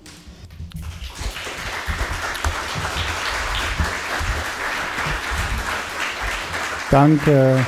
[6.90, 7.64] Danke.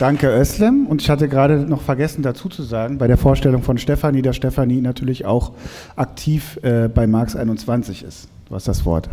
[0.00, 0.86] Danke, Özlem.
[0.86, 4.34] Und ich hatte gerade noch vergessen dazu zu sagen, bei der Vorstellung von Stefanie, dass
[4.34, 5.52] Stefanie natürlich auch
[5.94, 8.26] aktiv äh, bei Marx 21 ist.
[8.48, 9.10] Du hast das Wort.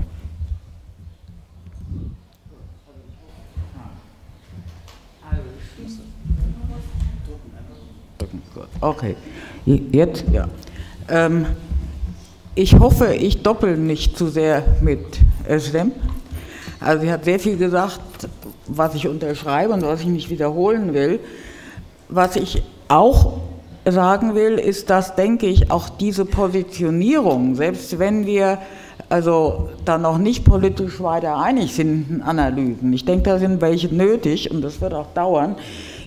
[8.80, 9.18] Okay,
[9.66, 10.48] jetzt ja.
[11.10, 11.48] Ähm,
[12.56, 15.20] ich hoffe, ich doppel nicht zu sehr mit
[15.50, 15.92] Özlem.
[16.80, 18.00] Also sie hat sehr viel gesagt,
[18.68, 21.20] was ich unterschreibe und was ich nicht wiederholen will.
[22.10, 23.40] Was ich auch
[23.86, 28.60] sagen will, ist, dass, denke ich, auch diese Positionierung, selbst wenn wir
[29.10, 33.94] also da noch nicht politisch weiter einig sind in Analysen, ich denke, da sind welche
[33.94, 35.56] nötig und das wird auch dauern,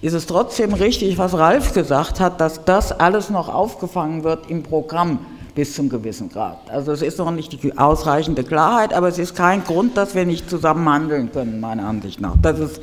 [0.02, 4.62] ist es trotzdem richtig, was Ralf gesagt hat, dass das alles noch aufgefangen wird im
[4.62, 5.20] Programm
[5.60, 6.70] bis zum gewissen Grad.
[6.70, 10.24] Also es ist noch nicht die ausreichende Klarheit, aber es ist kein Grund, dass wir
[10.24, 12.34] nicht zusammen handeln können, meiner Ansicht nach.
[12.40, 12.80] Das ist,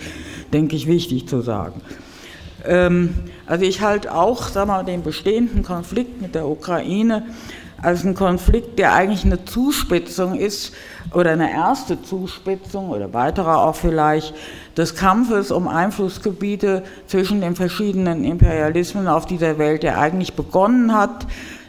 [0.54, 1.82] denke ich, wichtig zu sagen.
[2.64, 3.16] Ähm,
[3.48, 7.26] also ich halte auch sag mal, den bestehenden Konflikt mit der Ukraine
[7.82, 10.72] als einen Konflikt, der eigentlich eine Zuspitzung ist
[11.16, 14.36] oder eine erste Zuspitzung oder weitere auch vielleicht
[14.78, 21.26] des Kampfes um Einflussgebiete zwischen den verschiedenen Imperialismen auf dieser Welt, der eigentlich begonnen hat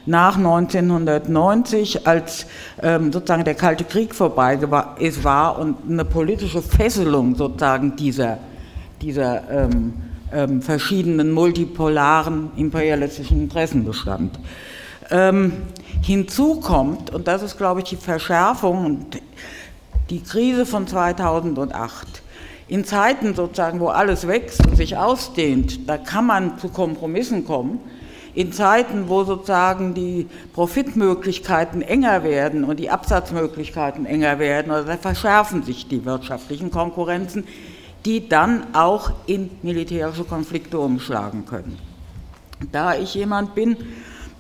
[0.09, 2.47] nach 1990, als
[2.83, 8.39] ähm, sozusagen der Kalte Krieg vorbei war und eine politische Fesselung sozusagen dieser,
[9.03, 9.93] dieser ähm,
[10.33, 14.39] ähm, verschiedenen multipolaren imperialistischen Interessen bestand.
[15.11, 15.53] Ähm,
[16.01, 19.21] hinzu kommt, und das ist, glaube ich, die Verschärfung und
[20.09, 22.23] die Krise von 2008,
[22.67, 27.81] in Zeiten sozusagen, wo alles wächst und sich ausdehnt, da kann man zu Kompromissen kommen
[28.39, 34.93] in Zeiten, wo sozusagen die Profitmöglichkeiten enger werden und die Absatzmöglichkeiten enger werden, oder also
[34.93, 37.43] verschärfen sich die wirtschaftlichen Konkurrenzen,
[38.05, 41.81] die dann auch in militärische Konflikte umschlagen können.
[42.71, 43.77] Da ich jemand bin,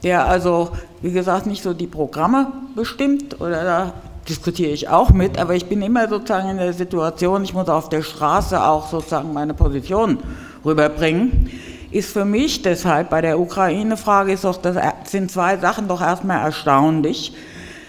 [0.05, 0.71] der also,
[1.03, 3.95] wie gesagt, nicht so die Programme bestimmt, oder da
[4.29, 7.89] diskutiere ich auch mit, aber ich bin immer sozusagen in der Situation, ich muss auf
[7.89, 10.19] der Straße auch sozusagen meine Position
[10.65, 11.51] rüberbringen
[11.90, 16.44] ist für mich deshalb bei der Ukraine-Frage ist doch, das sind zwei Sachen doch erstmal
[16.44, 17.35] erstaunlich,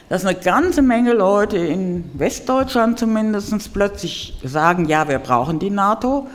[0.07, 6.27] dass eine ganze Menge Leute in Westdeutschland zumindest plötzlich sagen, ja, wir brauchen die NATO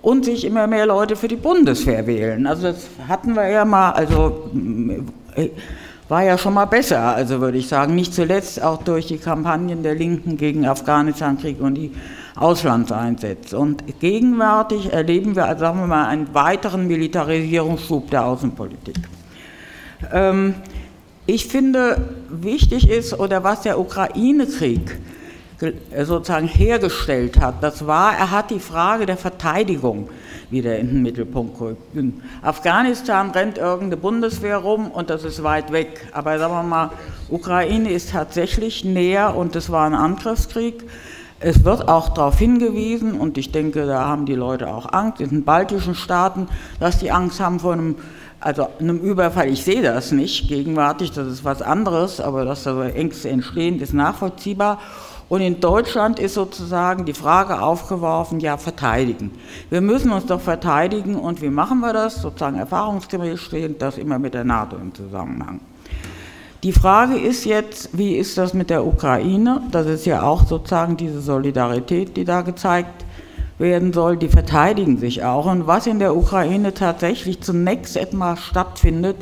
[0.00, 2.46] und sich immer mehr Leute für die Bundeswehr wählen.
[2.46, 4.50] Also das hatten wir ja mal, also
[6.08, 9.82] war ja schon mal besser, also würde ich sagen, nicht zuletzt auch durch die Kampagnen
[9.82, 11.92] der Linken gegen Afghanistan-Krieg und die
[12.34, 13.58] Auslandseinsätze.
[13.58, 18.96] Und gegenwärtig erleben wir, also sagen wir mal, einen weiteren Militarisierungsschub der Außenpolitik.
[20.12, 20.54] Ähm,
[21.26, 24.98] ich finde, wichtig ist, oder was der Ukraine-Krieg
[26.04, 30.08] sozusagen hergestellt hat, das war, er hat die Frage der Verteidigung
[30.50, 31.94] wieder in den Mittelpunkt gerückt.
[31.94, 36.08] In Afghanistan rennt irgendeine Bundeswehr rum und das ist weit weg.
[36.12, 36.90] Aber sagen wir mal,
[37.28, 40.84] Ukraine ist tatsächlich näher und es war ein Angriffskrieg.
[41.40, 45.30] Es wird auch darauf hingewiesen, und ich denke, da haben die Leute auch Angst, in
[45.30, 46.48] den baltischen Staaten,
[46.80, 47.94] dass die Angst haben vor einem,
[48.40, 49.48] also einem Überfall.
[49.48, 53.94] Ich sehe das nicht gegenwärtig, das ist was anderes, aber dass da Ängste entstehen, ist
[53.94, 54.80] nachvollziehbar.
[55.28, 59.30] Und in Deutschland ist sozusagen die Frage aufgeworfen, ja, verteidigen.
[59.68, 62.22] Wir müssen uns doch verteidigen und wie machen wir das?
[62.22, 65.60] Sozusagen erfahrungsgemäß steht das immer mit der NATO im Zusammenhang.
[66.64, 69.62] Die Frage ist jetzt, wie ist das mit der Ukraine?
[69.70, 73.04] Das ist ja auch sozusagen diese Solidarität, die da gezeigt
[73.58, 74.16] werden soll.
[74.16, 75.46] Die verteidigen sich auch.
[75.46, 79.16] Und was in der Ukraine tatsächlich zunächst etwas stattfindet,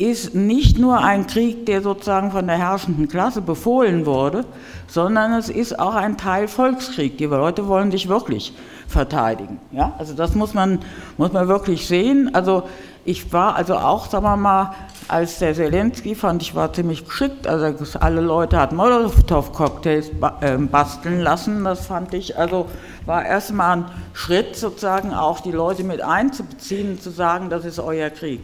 [0.00, 4.44] ist nicht nur ein Krieg, der sozusagen von der herrschenden Klasse befohlen wurde,
[4.86, 7.18] sondern es ist auch ein Teil Volkskrieg.
[7.18, 8.54] Die Leute wollen sich wirklich
[8.88, 9.60] verteidigen.
[9.72, 9.92] Ja?
[9.98, 10.78] Also das muss man,
[11.18, 12.34] muss man wirklich sehen.
[12.34, 12.62] Also
[13.04, 14.74] ich war also auch, sagen wir mal,
[15.06, 21.20] als der Zelensky fand ich war ziemlich geschickt, also alle Leute hatten Molotow-Cocktails ähm, basteln
[21.20, 22.66] lassen, das fand ich, also
[23.06, 28.10] war erstmal ein Schritt sozusagen auch die Leute mit einzubeziehen, zu sagen, das ist euer
[28.10, 28.40] Krieg.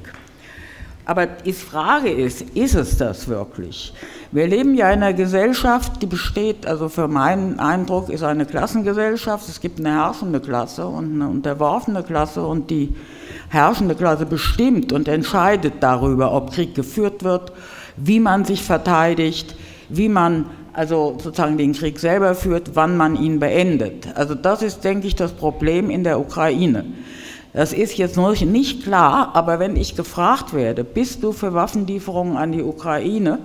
[1.09, 3.93] Aber die Frage ist, ist es das wirklich?
[4.33, 9.49] Wir leben ja in einer Gesellschaft, die besteht, also für meinen Eindruck, ist eine Klassengesellschaft.
[9.49, 12.93] Es gibt eine herrschende Klasse und eine unterworfene Klasse und die
[13.51, 17.53] herrschende Klasse bestimmt und entscheidet darüber, ob Krieg geführt wird,
[17.97, 19.55] wie man sich verteidigt,
[19.89, 24.09] wie man also sozusagen den Krieg selber führt, wann man ihn beendet.
[24.17, 26.85] Also das ist, denke ich, das Problem in der Ukraine.
[27.57, 32.37] Das ist jetzt noch nicht klar, aber wenn ich gefragt werde, bist du für Waffenlieferungen
[32.37, 33.39] an die Ukraine,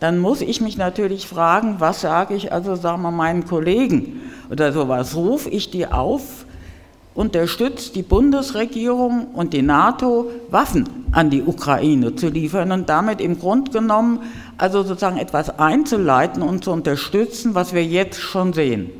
[0.00, 4.72] dann muss ich mich natürlich fragen, was sage ich also, sagen wir, meinen Kollegen oder
[4.72, 5.14] sowas.
[5.14, 6.44] Rufe ich die auf,
[7.14, 13.38] unterstützt die Bundesregierung und die NATO, Waffen an die Ukraine zu liefern und damit im
[13.38, 14.22] Grunde genommen
[14.58, 18.90] also sozusagen etwas einzuleiten und zu unterstützen, was wir jetzt schon sehen.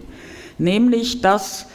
[0.57, 1.67] Nämlich, dass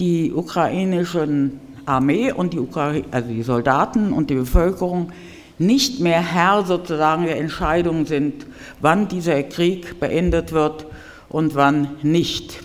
[0.00, 5.12] die ukrainischen Armee und die, Ukraine, also die Soldaten und die Bevölkerung
[5.58, 8.46] nicht mehr Herr sozusagen der Entscheidung sind,
[8.80, 10.86] wann dieser Krieg beendet wird
[11.28, 12.60] und wann nicht.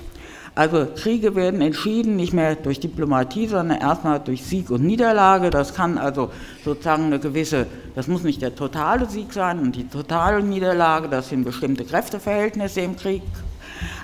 [0.56, 5.50] Also Kriege werden entschieden nicht mehr durch Diplomatie, sondern erstmal durch Sieg und Niederlage.
[5.50, 6.32] Das kann also
[6.64, 11.28] sozusagen eine gewisse, das muss nicht der totale Sieg sein und die totale Niederlage, das
[11.28, 13.24] sind bestimmte Kräfteverhältnisse im Krieg.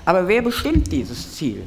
[0.04, 1.62] Aber wer bestimmt dieses Ziel?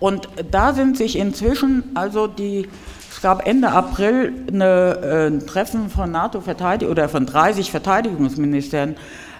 [0.00, 2.68] Und da sind sich inzwischen also die,
[3.10, 8.96] es gab Ende April eine, äh, ein Treffen von NATO-Verteidigern oder von 30 Verteidigungsministern,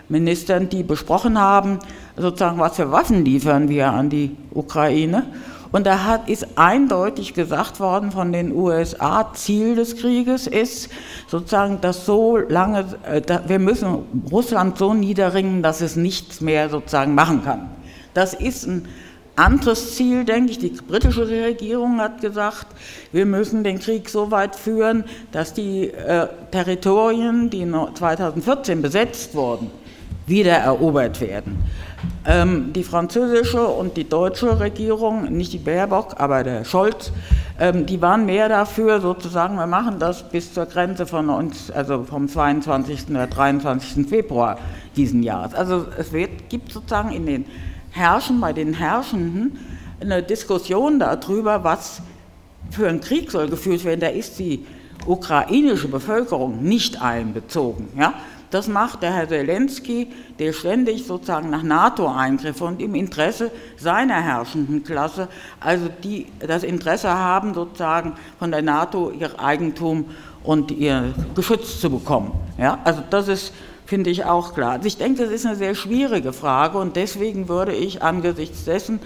[0.08, 1.78] Ministern, die besprochen haben,
[2.16, 5.26] sozusagen, was für Waffen liefern wir an die Ukraine.
[5.70, 10.88] Und da hat, ist eindeutig gesagt worden von den USA, Ziel des Krieges ist
[11.26, 13.98] sozusagen, dass so lange, äh, wir müssen
[14.30, 17.68] Russland so niederringen, dass es nichts mehr sozusagen machen kann.
[18.14, 18.88] Das ist ein
[19.38, 22.66] anderes Ziel, denke ich, die britische Regierung hat gesagt,
[23.12, 29.70] wir müssen den Krieg so weit führen, dass die äh, Territorien, die 2014 besetzt wurden,
[30.26, 31.64] wieder erobert werden.
[32.26, 37.12] Ähm, die französische und die deutsche Regierung, nicht die Baerbock, aber der Scholz,
[37.58, 42.04] ähm, die waren mehr dafür, sozusagen, wir machen das bis zur Grenze von uns, also
[42.04, 43.10] vom 22.
[43.10, 44.06] oder 23.
[44.06, 44.58] Februar
[44.96, 45.54] diesen Jahres.
[45.54, 47.44] Also es wird, gibt sozusagen in den
[47.90, 49.58] herrschen bei den Herrschenden
[50.00, 52.02] eine Diskussion darüber, was
[52.70, 54.00] für ein Krieg soll geführt werden.
[54.00, 54.64] Da ist die
[55.06, 57.88] ukrainische Bevölkerung nicht einbezogen.
[57.96, 58.14] Ja?
[58.50, 64.84] Das macht der Herr Zelensky, der ständig sozusagen nach NATO-Eingriffe und im Interesse seiner herrschenden
[64.84, 65.28] Klasse,
[65.60, 70.06] also die das Interesse haben, sozusagen von der NATO ihr Eigentum
[70.42, 72.32] und ihr Geschütz zu bekommen.
[72.56, 72.78] Ja?
[72.84, 73.52] Also das ist
[73.88, 74.72] finde ich auch klar.
[74.72, 79.00] Also ich denke, das ist eine sehr schwierige Frage und deswegen würde ich angesichts dessen,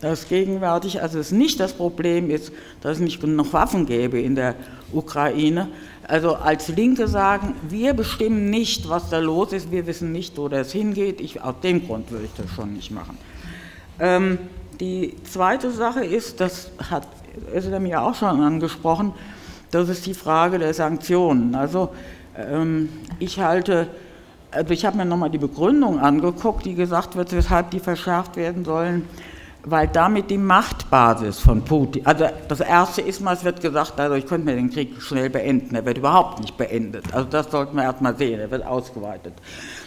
[0.00, 4.36] dass gegenwärtig, also es nicht das Problem ist, dass es nicht genug Waffen gäbe in
[4.36, 4.54] der
[4.92, 5.66] Ukraine,
[6.06, 10.46] also als Linke sagen, wir bestimmen nicht, was da los ist, wir wissen nicht, wo
[10.46, 11.20] das hingeht.
[11.20, 13.18] Ich, aus dem Grund würde ich das schon nicht machen.
[13.98, 14.38] Ähm,
[14.78, 17.08] die zweite Sache ist, das hat
[17.52, 19.14] Özlem ja auch schon angesprochen,
[19.72, 21.56] das ist die Frage der Sanktionen.
[21.56, 21.88] Also
[22.36, 23.88] ähm, ich halte
[24.50, 28.64] also ich habe mir nochmal die Begründung angeguckt, die gesagt wird, weshalb die verschärft werden
[28.64, 29.04] sollen
[29.70, 34.26] weil damit die Machtbasis von Putin, also das erste ist mal, es wird gesagt, dadurch
[34.26, 35.74] könnten wir den Krieg schnell beenden.
[35.74, 37.12] Er wird überhaupt nicht beendet.
[37.12, 39.34] Also das sollten wir erstmal sehen, er wird ausgeweitet.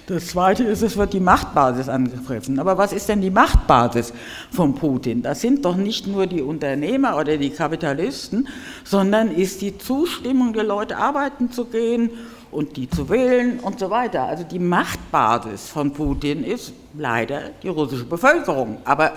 [0.08, 2.60] Das zweite ist, es wird die Machtbasis angegriffen.
[2.60, 4.14] Aber was ist denn die Machtbasis
[4.52, 5.22] von Putin?
[5.22, 8.48] Das sind doch nicht nur die Unternehmer oder die Kapitalisten,
[8.84, 12.10] sondern ist die Zustimmung der Leute, arbeiten zu gehen
[12.52, 14.24] und die zu wählen und so weiter.
[14.24, 18.78] Also die Machtbasis von Putin ist leider die russische Bevölkerung.
[18.86, 19.14] Aber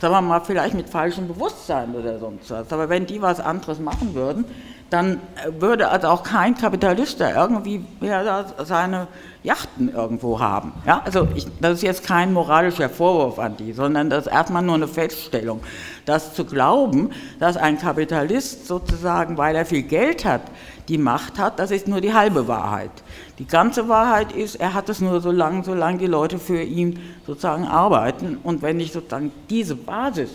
[0.00, 2.72] sagen wir mal, vielleicht mit falschem Bewusstsein oder sonst was.
[2.72, 4.44] Aber wenn die was anderes machen würden,
[4.90, 5.18] dann
[5.58, 9.08] würde also auch kein Kapitalist da irgendwie ja, seine
[9.42, 10.72] Yachten irgendwo haben.
[10.86, 14.62] Ja, also ich, das ist jetzt kein moralischer Vorwurf an die, sondern das ist erstmal
[14.62, 15.60] nur eine Feststellung,
[16.04, 17.10] dass zu glauben,
[17.40, 20.42] dass ein Kapitalist sozusagen, weil er viel Geld hat,
[20.88, 22.90] die Macht hat, das ist nur die halbe Wahrheit.
[23.38, 26.98] Die ganze Wahrheit ist, er hat es nur so lange, solange die Leute für ihn
[27.26, 28.38] sozusagen arbeiten.
[28.42, 30.30] Und wenn ich sozusagen diese Basis,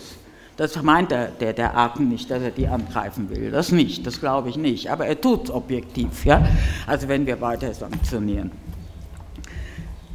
[0.57, 4.19] das meint der, der, der Aken nicht, dass er die angreifen will, das nicht, das
[4.19, 4.91] glaube ich nicht.
[4.91, 6.45] Aber er tut es objektiv, ja.
[6.85, 8.51] Also wenn wir weiter sanktionieren.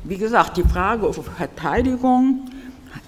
[0.02, 2.50] Wie gesagt, die Frage auf Verteidigung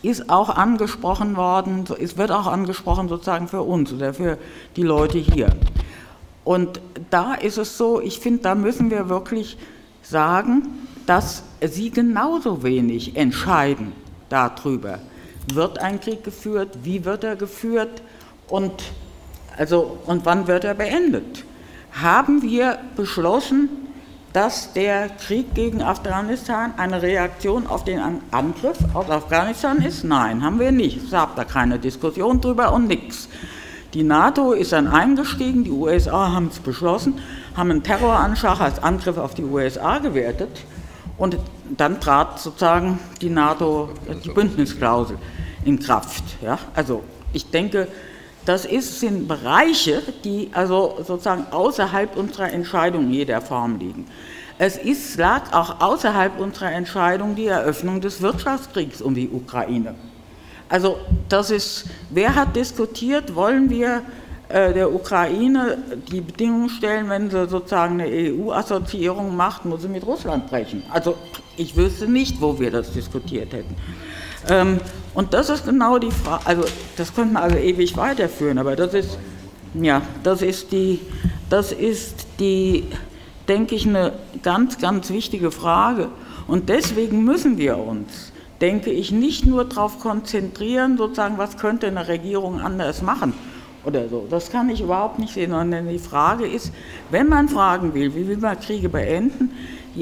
[0.02, 4.38] ist auch angesprochen worden, es wird auch angesprochen sozusagen für uns oder für
[4.76, 5.50] die Leute hier.
[6.46, 6.80] Und
[7.10, 9.58] da ist es so, ich finde, da müssen wir wirklich
[10.00, 13.92] sagen, dass sie genauso wenig entscheiden
[14.28, 15.00] darüber,
[15.52, 18.00] wird ein Krieg geführt, wie wird er geführt
[18.46, 18.72] und,
[19.58, 21.42] also, und wann wird er beendet.
[21.90, 23.68] Haben wir beschlossen,
[24.32, 30.04] dass der Krieg gegen Afghanistan eine Reaktion auf den Angriff aus Afghanistan ist?
[30.04, 31.02] Nein, haben wir nicht.
[31.02, 33.28] Es gab da keine Diskussion drüber und nichts.
[33.94, 37.20] Die NATO ist dann eingestiegen, die USA haben es beschlossen,
[37.56, 40.64] haben einen Terroranschlag als Angriff auf die USA gewertet
[41.18, 41.38] und
[41.76, 43.90] dann trat sozusagen die NATO,
[44.24, 45.16] die Bündnisklausel
[45.64, 46.24] in Kraft.
[46.42, 46.58] Ja?
[46.74, 47.88] Also ich denke,
[48.44, 54.06] das ist, sind Bereiche, die also sozusagen außerhalb unserer Entscheidung jeder Form liegen.
[54.58, 59.94] Es ist, lag auch außerhalb unserer Entscheidung die Eröffnung des Wirtschaftskriegs um die Ukraine.
[60.68, 60.98] Also
[61.28, 64.02] das ist, wer hat diskutiert, wollen wir
[64.48, 65.78] äh, der Ukraine
[66.10, 70.82] die Bedingungen stellen, wenn sie sozusagen eine EU-Assoziierung macht, muss sie mit Russland brechen.
[70.92, 71.16] Also
[71.56, 73.74] ich wüsste nicht, wo wir das diskutiert hätten.
[74.48, 74.78] Ähm,
[75.14, 76.64] und das ist genau die Frage, also
[76.96, 79.18] das könnte man also ewig weiterführen, aber das ist,
[79.74, 81.00] ja, das ist die,
[81.50, 82.84] das ist die,
[83.48, 84.12] denke ich, eine
[84.42, 86.08] ganz, ganz wichtige Frage.
[86.46, 92.08] Und deswegen müssen wir uns denke ich, nicht nur darauf konzentrieren, sozusagen, was könnte eine
[92.08, 93.34] Regierung anders machen
[93.84, 94.26] oder so.
[94.28, 96.72] Das kann ich überhaupt nicht sehen, sondern die Frage ist,
[97.10, 99.50] wenn man fragen will, wie will man Kriege beenden,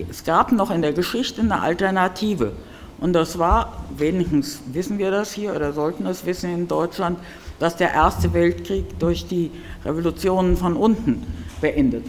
[0.09, 2.52] es gab noch in der Geschichte eine Alternative.
[3.00, 7.18] Und das war, wenigstens wissen wir das hier oder sollten es wissen in Deutschland,
[7.59, 9.50] dass der Erste Weltkrieg durch die
[9.84, 11.24] Revolutionen von unten
[11.61, 12.09] beendet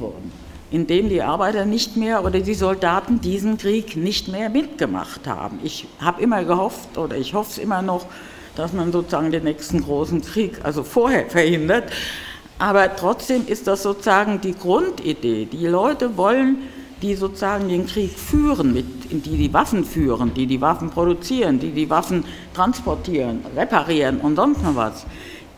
[0.76, 5.60] wurde indem die Arbeiter nicht mehr oder die Soldaten diesen Krieg nicht mehr mitgemacht haben.
[5.64, 8.06] Ich habe immer gehofft oder ich hoffe es immer noch,
[8.56, 11.92] dass man sozusagen den nächsten großen Krieg also vorher verhindert.
[12.60, 15.46] Aber trotzdem ist das sozusagen die Grundidee.
[15.46, 16.58] Die Leute wollen,
[17.02, 21.72] die sozusagen den Krieg führen, mit, die die Waffen führen, die die Waffen produzieren, die
[21.72, 22.24] die Waffen
[22.54, 25.06] transportieren, reparieren und sonst noch was,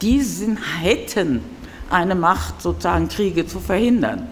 [0.01, 1.41] die sind, hätten
[1.89, 4.27] eine Macht, sozusagen Kriege zu verhindern.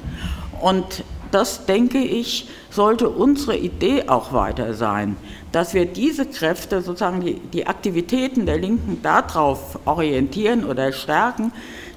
[0.65, 5.15] Und das, denke ich, sollte unsere Idee auch weiter sein,
[5.51, 11.51] dass wir diese Kräfte, sozusagen die, die Aktivitäten der Linken darauf orientieren oder stärken,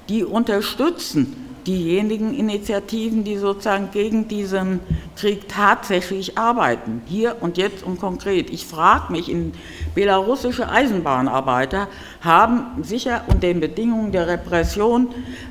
[0.07, 4.81] die unterstützen diejenigen Initiativen, die sozusagen gegen diesen
[5.15, 8.51] Krieg tatsächlich arbeiten, hier und jetzt und konkret.
[8.51, 9.35] Ich frage mich,
[9.95, 11.87] belarussische Eisenbahnarbeiter
[12.21, 15.07] haben sicher unter den Bedingungen der Repression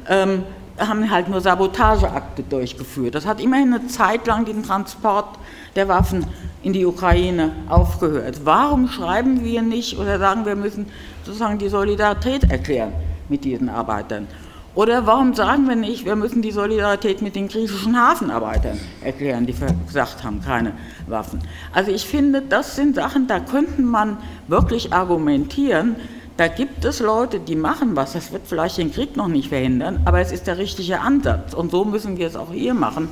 [0.09, 0.45] ähm,
[0.79, 3.15] haben halt nur Sabotageakte durchgeführt.
[3.15, 5.39] Das hat immerhin eine Zeit lang den Transport
[5.77, 6.27] der Waffen
[6.63, 8.41] in die Ukraine aufgehört.
[8.45, 10.87] Warum schreiben wir nicht oder sagen, wir müssen
[11.25, 12.93] sozusagen die Solidarität erklären
[13.29, 14.27] mit diesen Arbeitern?
[14.75, 19.55] Oder warum sagen wir nicht, wir müssen die Solidarität mit den griechischen Hafenarbeitern erklären, die
[19.87, 20.73] gesagt haben, keine
[21.09, 21.41] Waffen?
[21.73, 25.97] Also ich finde, das sind Sachen, da könnte man wirklich argumentieren,
[26.39, 28.13] da gibt es Leute, die machen was.
[28.13, 31.53] Das wird vielleicht den Krieg noch nicht verhindern, aber es ist der richtige Ansatz.
[31.53, 33.09] Und so müssen wir es auch hier machen.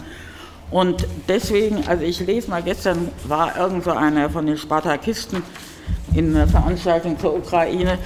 [0.70, 5.42] Und deswegen, also ich lese mal, gestern war irgend so einer von den Spartakisten
[6.14, 7.98] in einer Veranstaltung zur Ukraine.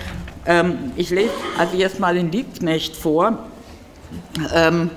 [0.47, 3.41] Ähm, ich lese also jetzt mal den Liebknecht vor.
[4.55, 4.89] Ähm,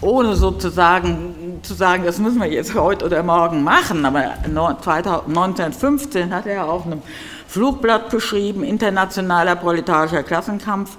[0.00, 6.46] ohne sozusagen zu sagen, das müssen wir jetzt heute oder morgen machen, aber 1915 hat
[6.46, 7.02] er auf einem
[7.50, 10.96] Flugblatt beschrieben, internationaler proletarischer Klassenkampf,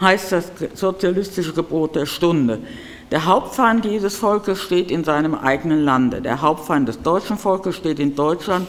[0.00, 2.60] heißt das sozialistische Gebot der Stunde.
[3.10, 6.22] Der Hauptfeind dieses Volkes steht in seinem eigenen Lande.
[6.22, 8.68] Der Hauptfeind des deutschen Volkes steht in Deutschland,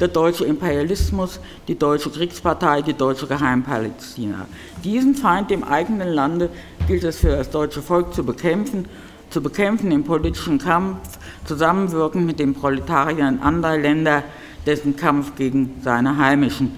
[0.00, 4.48] der deutsche Imperialismus, die deutsche Kriegspartei, die deutsche Geheimpalästina.
[4.82, 6.50] Diesen Feind im eigenen Lande
[6.88, 8.88] gilt es für das deutsche Volk zu bekämpfen,
[9.30, 10.98] zu bekämpfen im politischen Kampf,
[11.44, 14.24] zusammenwirken mit den Proletariern anderer Länder,
[14.66, 16.72] dessen Kampf gegen seine heimischen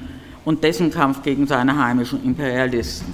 [0.44, 3.12] und dessen Kampf gegen seine heimischen Imperialisten.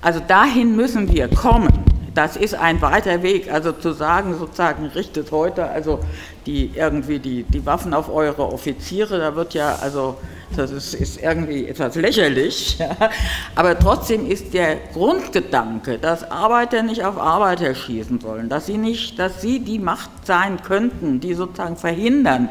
[0.00, 1.84] Also dahin müssen wir kommen
[2.18, 3.48] das ist ein weiter Weg.
[3.52, 6.00] Also zu sagen, sozusagen, richtet heute also
[6.46, 10.16] die, irgendwie die, die Waffen auf eure Offiziere, da wird ja, also
[10.56, 12.76] das ist, ist irgendwie etwas lächerlich.
[13.54, 19.16] Aber trotzdem ist der Grundgedanke, dass Arbeiter nicht auf Arbeiter schießen sollen, dass sie nicht,
[19.20, 22.48] dass sie die Macht sein könnten, die sozusagen verhindern,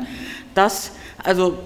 [0.56, 0.94] dass
[1.24, 1.58] also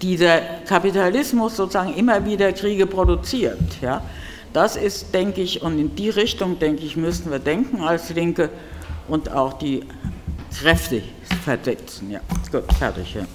[0.00, 3.58] dieser Kapitalismus sozusagen immer wieder Kriege produziert.
[3.80, 4.02] Ja.
[4.52, 8.50] Das ist, denke ich, und in die Richtung, denke ich, müssen wir denken als Linke
[9.08, 9.84] und auch die
[10.58, 11.02] Kräfte
[11.44, 12.10] versetzen.
[12.10, 12.20] Ja,
[12.50, 13.14] gut, fertig.
[13.14, 13.26] Ja.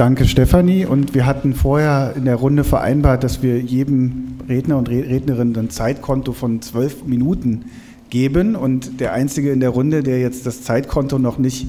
[0.00, 0.86] Danke, Stefanie.
[0.86, 5.68] Und wir hatten vorher in der Runde vereinbart, dass wir jedem Redner und Rednerin ein
[5.68, 7.66] Zeitkonto von zwölf Minuten
[8.08, 8.56] geben.
[8.56, 11.66] Und der Einzige in der Runde, der jetzt das Zeitkonto noch nicht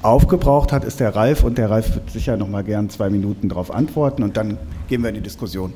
[0.00, 1.44] aufgebraucht hat, ist der Ralf.
[1.44, 4.22] Und der Ralf wird sicher noch mal gern zwei Minuten darauf antworten.
[4.22, 4.56] Und dann
[4.88, 5.74] gehen wir in die Diskussion.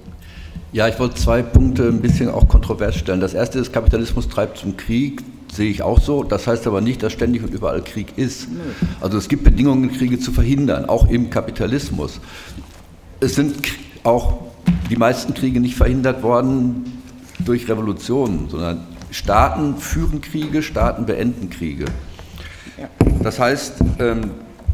[0.73, 3.21] Ja, ich wollte zwei Punkte ein bisschen auch kontrovers stellen.
[3.21, 5.23] Das erste ist, Kapitalismus treibt zum Krieg.
[5.53, 6.25] Sehe ich auch so.
[6.25, 8.49] Das heißt aber nicht, dass ständig und überall Krieg ist.
[9.01, 12.21] Also es gibt Bedingungen, Kriege zu verhindern, auch im Kapitalismus.
[13.21, 13.57] Es sind
[14.05, 14.39] auch
[14.91, 17.03] die meisten Kriege nicht verhindert worden
[17.41, 21.87] durch Revolutionen, sondern Staaten führen Kriege, Staaten beenden Kriege.
[23.23, 24.31] Das heißt, ähm,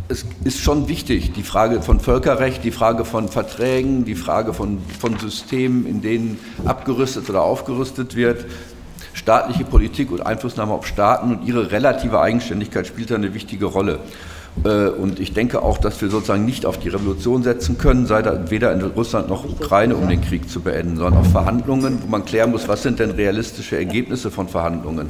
[0.08, 4.78] es ist schon wichtig, die Frage von Völkerrecht, die Frage von Verträgen, die Frage von,
[5.00, 8.44] von Systemen, in denen abgerüstet oder aufgerüstet wird.
[9.14, 14.00] Staatliche Politik und Einflussnahme auf Staaten und ihre relative Eigenständigkeit spielt da eine wichtige Rolle.
[14.64, 18.22] Äh, und ich denke auch, dass wir sozusagen nicht auf die Revolution setzen können, sei
[18.22, 22.08] da weder in Russland noch Ukraine, um den Krieg zu beenden, sondern auf Verhandlungen, wo
[22.08, 25.08] man klären muss, was sind denn realistische Ergebnisse von Verhandlungen.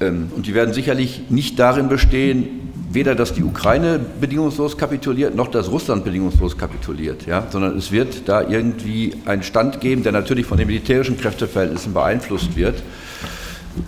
[0.00, 2.66] Ähm, und die werden sicherlich nicht darin bestehen,
[2.96, 7.46] weder dass die Ukraine bedingungslos kapituliert, noch dass Russland bedingungslos kapituliert, ja?
[7.50, 12.56] sondern es wird da irgendwie einen Stand geben, der natürlich von den militärischen Kräfteverhältnissen beeinflusst
[12.56, 12.82] wird,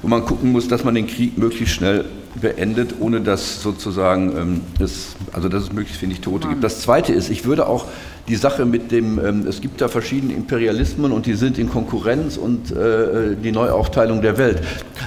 [0.03, 2.05] wo man gucken muss, dass man den Krieg möglichst schnell
[2.35, 6.63] beendet, ohne dass sozusagen ähm, es, also dass es möglichst wenig Tote gibt.
[6.63, 7.87] Das Zweite ist, ich würde auch
[8.29, 12.37] die Sache mit dem, ähm, es gibt da verschiedene Imperialismen und die sind in Konkurrenz
[12.37, 14.63] und äh, die Neuaufteilung der Welt,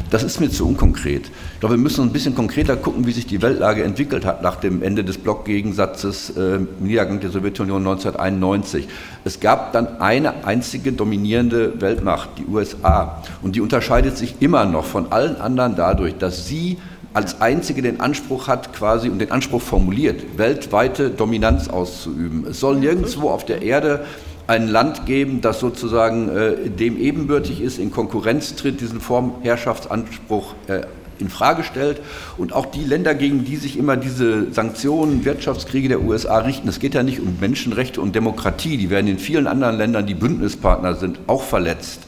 [0.10, 1.30] das ist mir zu unkonkret.
[1.54, 4.56] Ich glaube, wir müssen ein bisschen konkreter gucken, wie sich die Weltlage entwickelt hat nach
[4.56, 8.88] dem Ende des Blockgegensatzes äh, Niedergang der Sowjetunion 1991.
[9.24, 14.86] Es gab dann eine einzige dominierende Weltmacht, die USA, und die unterscheidet sich immer noch
[14.86, 16.78] von allen anderen dadurch, dass sie
[17.14, 22.46] als einzige den Anspruch hat, quasi und den Anspruch formuliert, weltweite Dominanz auszuüben.
[22.50, 24.06] Es soll nirgendwo auf der Erde
[24.48, 30.82] ein Land geben, das sozusagen äh, dem ebenbürtig ist, in Konkurrenz tritt, diesen Formherrschaftsanspruch äh,
[31.20, 32.02] in Frage stellt
[32.38, 36.68] und auch die Länder, gegen die sich immer diese Sanktionen, Wirtschaftskriege der USA richten.
[36.68, 40.16] Es geht ja nicht um Menschenrechte und Demokratie, die werden in vielen anderen Ländern, die
[40.16, 42.02] Bündnispartner sind, auch verletzt.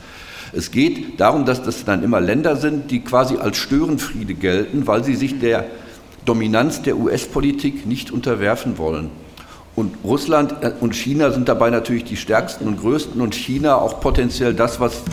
[0.56, 5.04] Es geht darum, dass das dann immer Länder sind, die quasi als Störenfriede gelten, weil
[5.04, 5.66] sie sich der
[6.26, 9.10] Dominanz der US-Politik nicht unterwerfen wollen.
[9.76, 14.00] Und Russland äh, und China sind dabei natürlich die stärksten und größten und China auch
[14.00, 15.04] potenziell das, was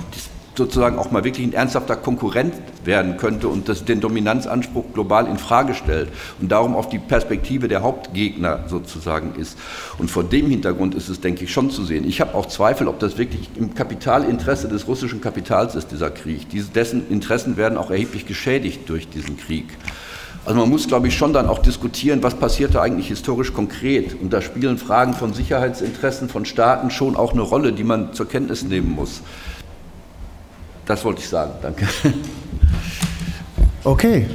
[0.55, 5.39] sozusagen auch mal wirklich ein ernsthafter Konkurrent werden könnte und das den Dominanzanspruch global in
[5.39, 6.09] Frage stellt
[6.41, 9.57] und darum auf die Perspektive der Hauptgegner sozusagen ist.
[9.99, 12.07] Und vor dem Hintergrund ist es, denke ich, schon zu sehen.
[12.07, 16.49] Ich habe auch Zweifel, ob das wirklich im Kapitalinteresse des russischen Kapitals ist, dieser Krieg.
[16.51, 19.67] Diese, dessen Interessen werden auch erheblich geschädigt durch diesen Krieg.
[20.47, 24.17] Also man muss, glaube ich, schon dann auch diskutieren, was passiert da eigentlich historisch konkret.
[24.21, 28.27] Und da spielen Fragen von Sicherheitsinteressen von Staaten schon auch eine Rolle, die man zur
[28.27, 29.21] Kenntnis nehmen muss.
[30.87, 31.53] Das wollte ich sagen.
[31.63, 31.87] Danke.
[33.83, 34.27] Okay.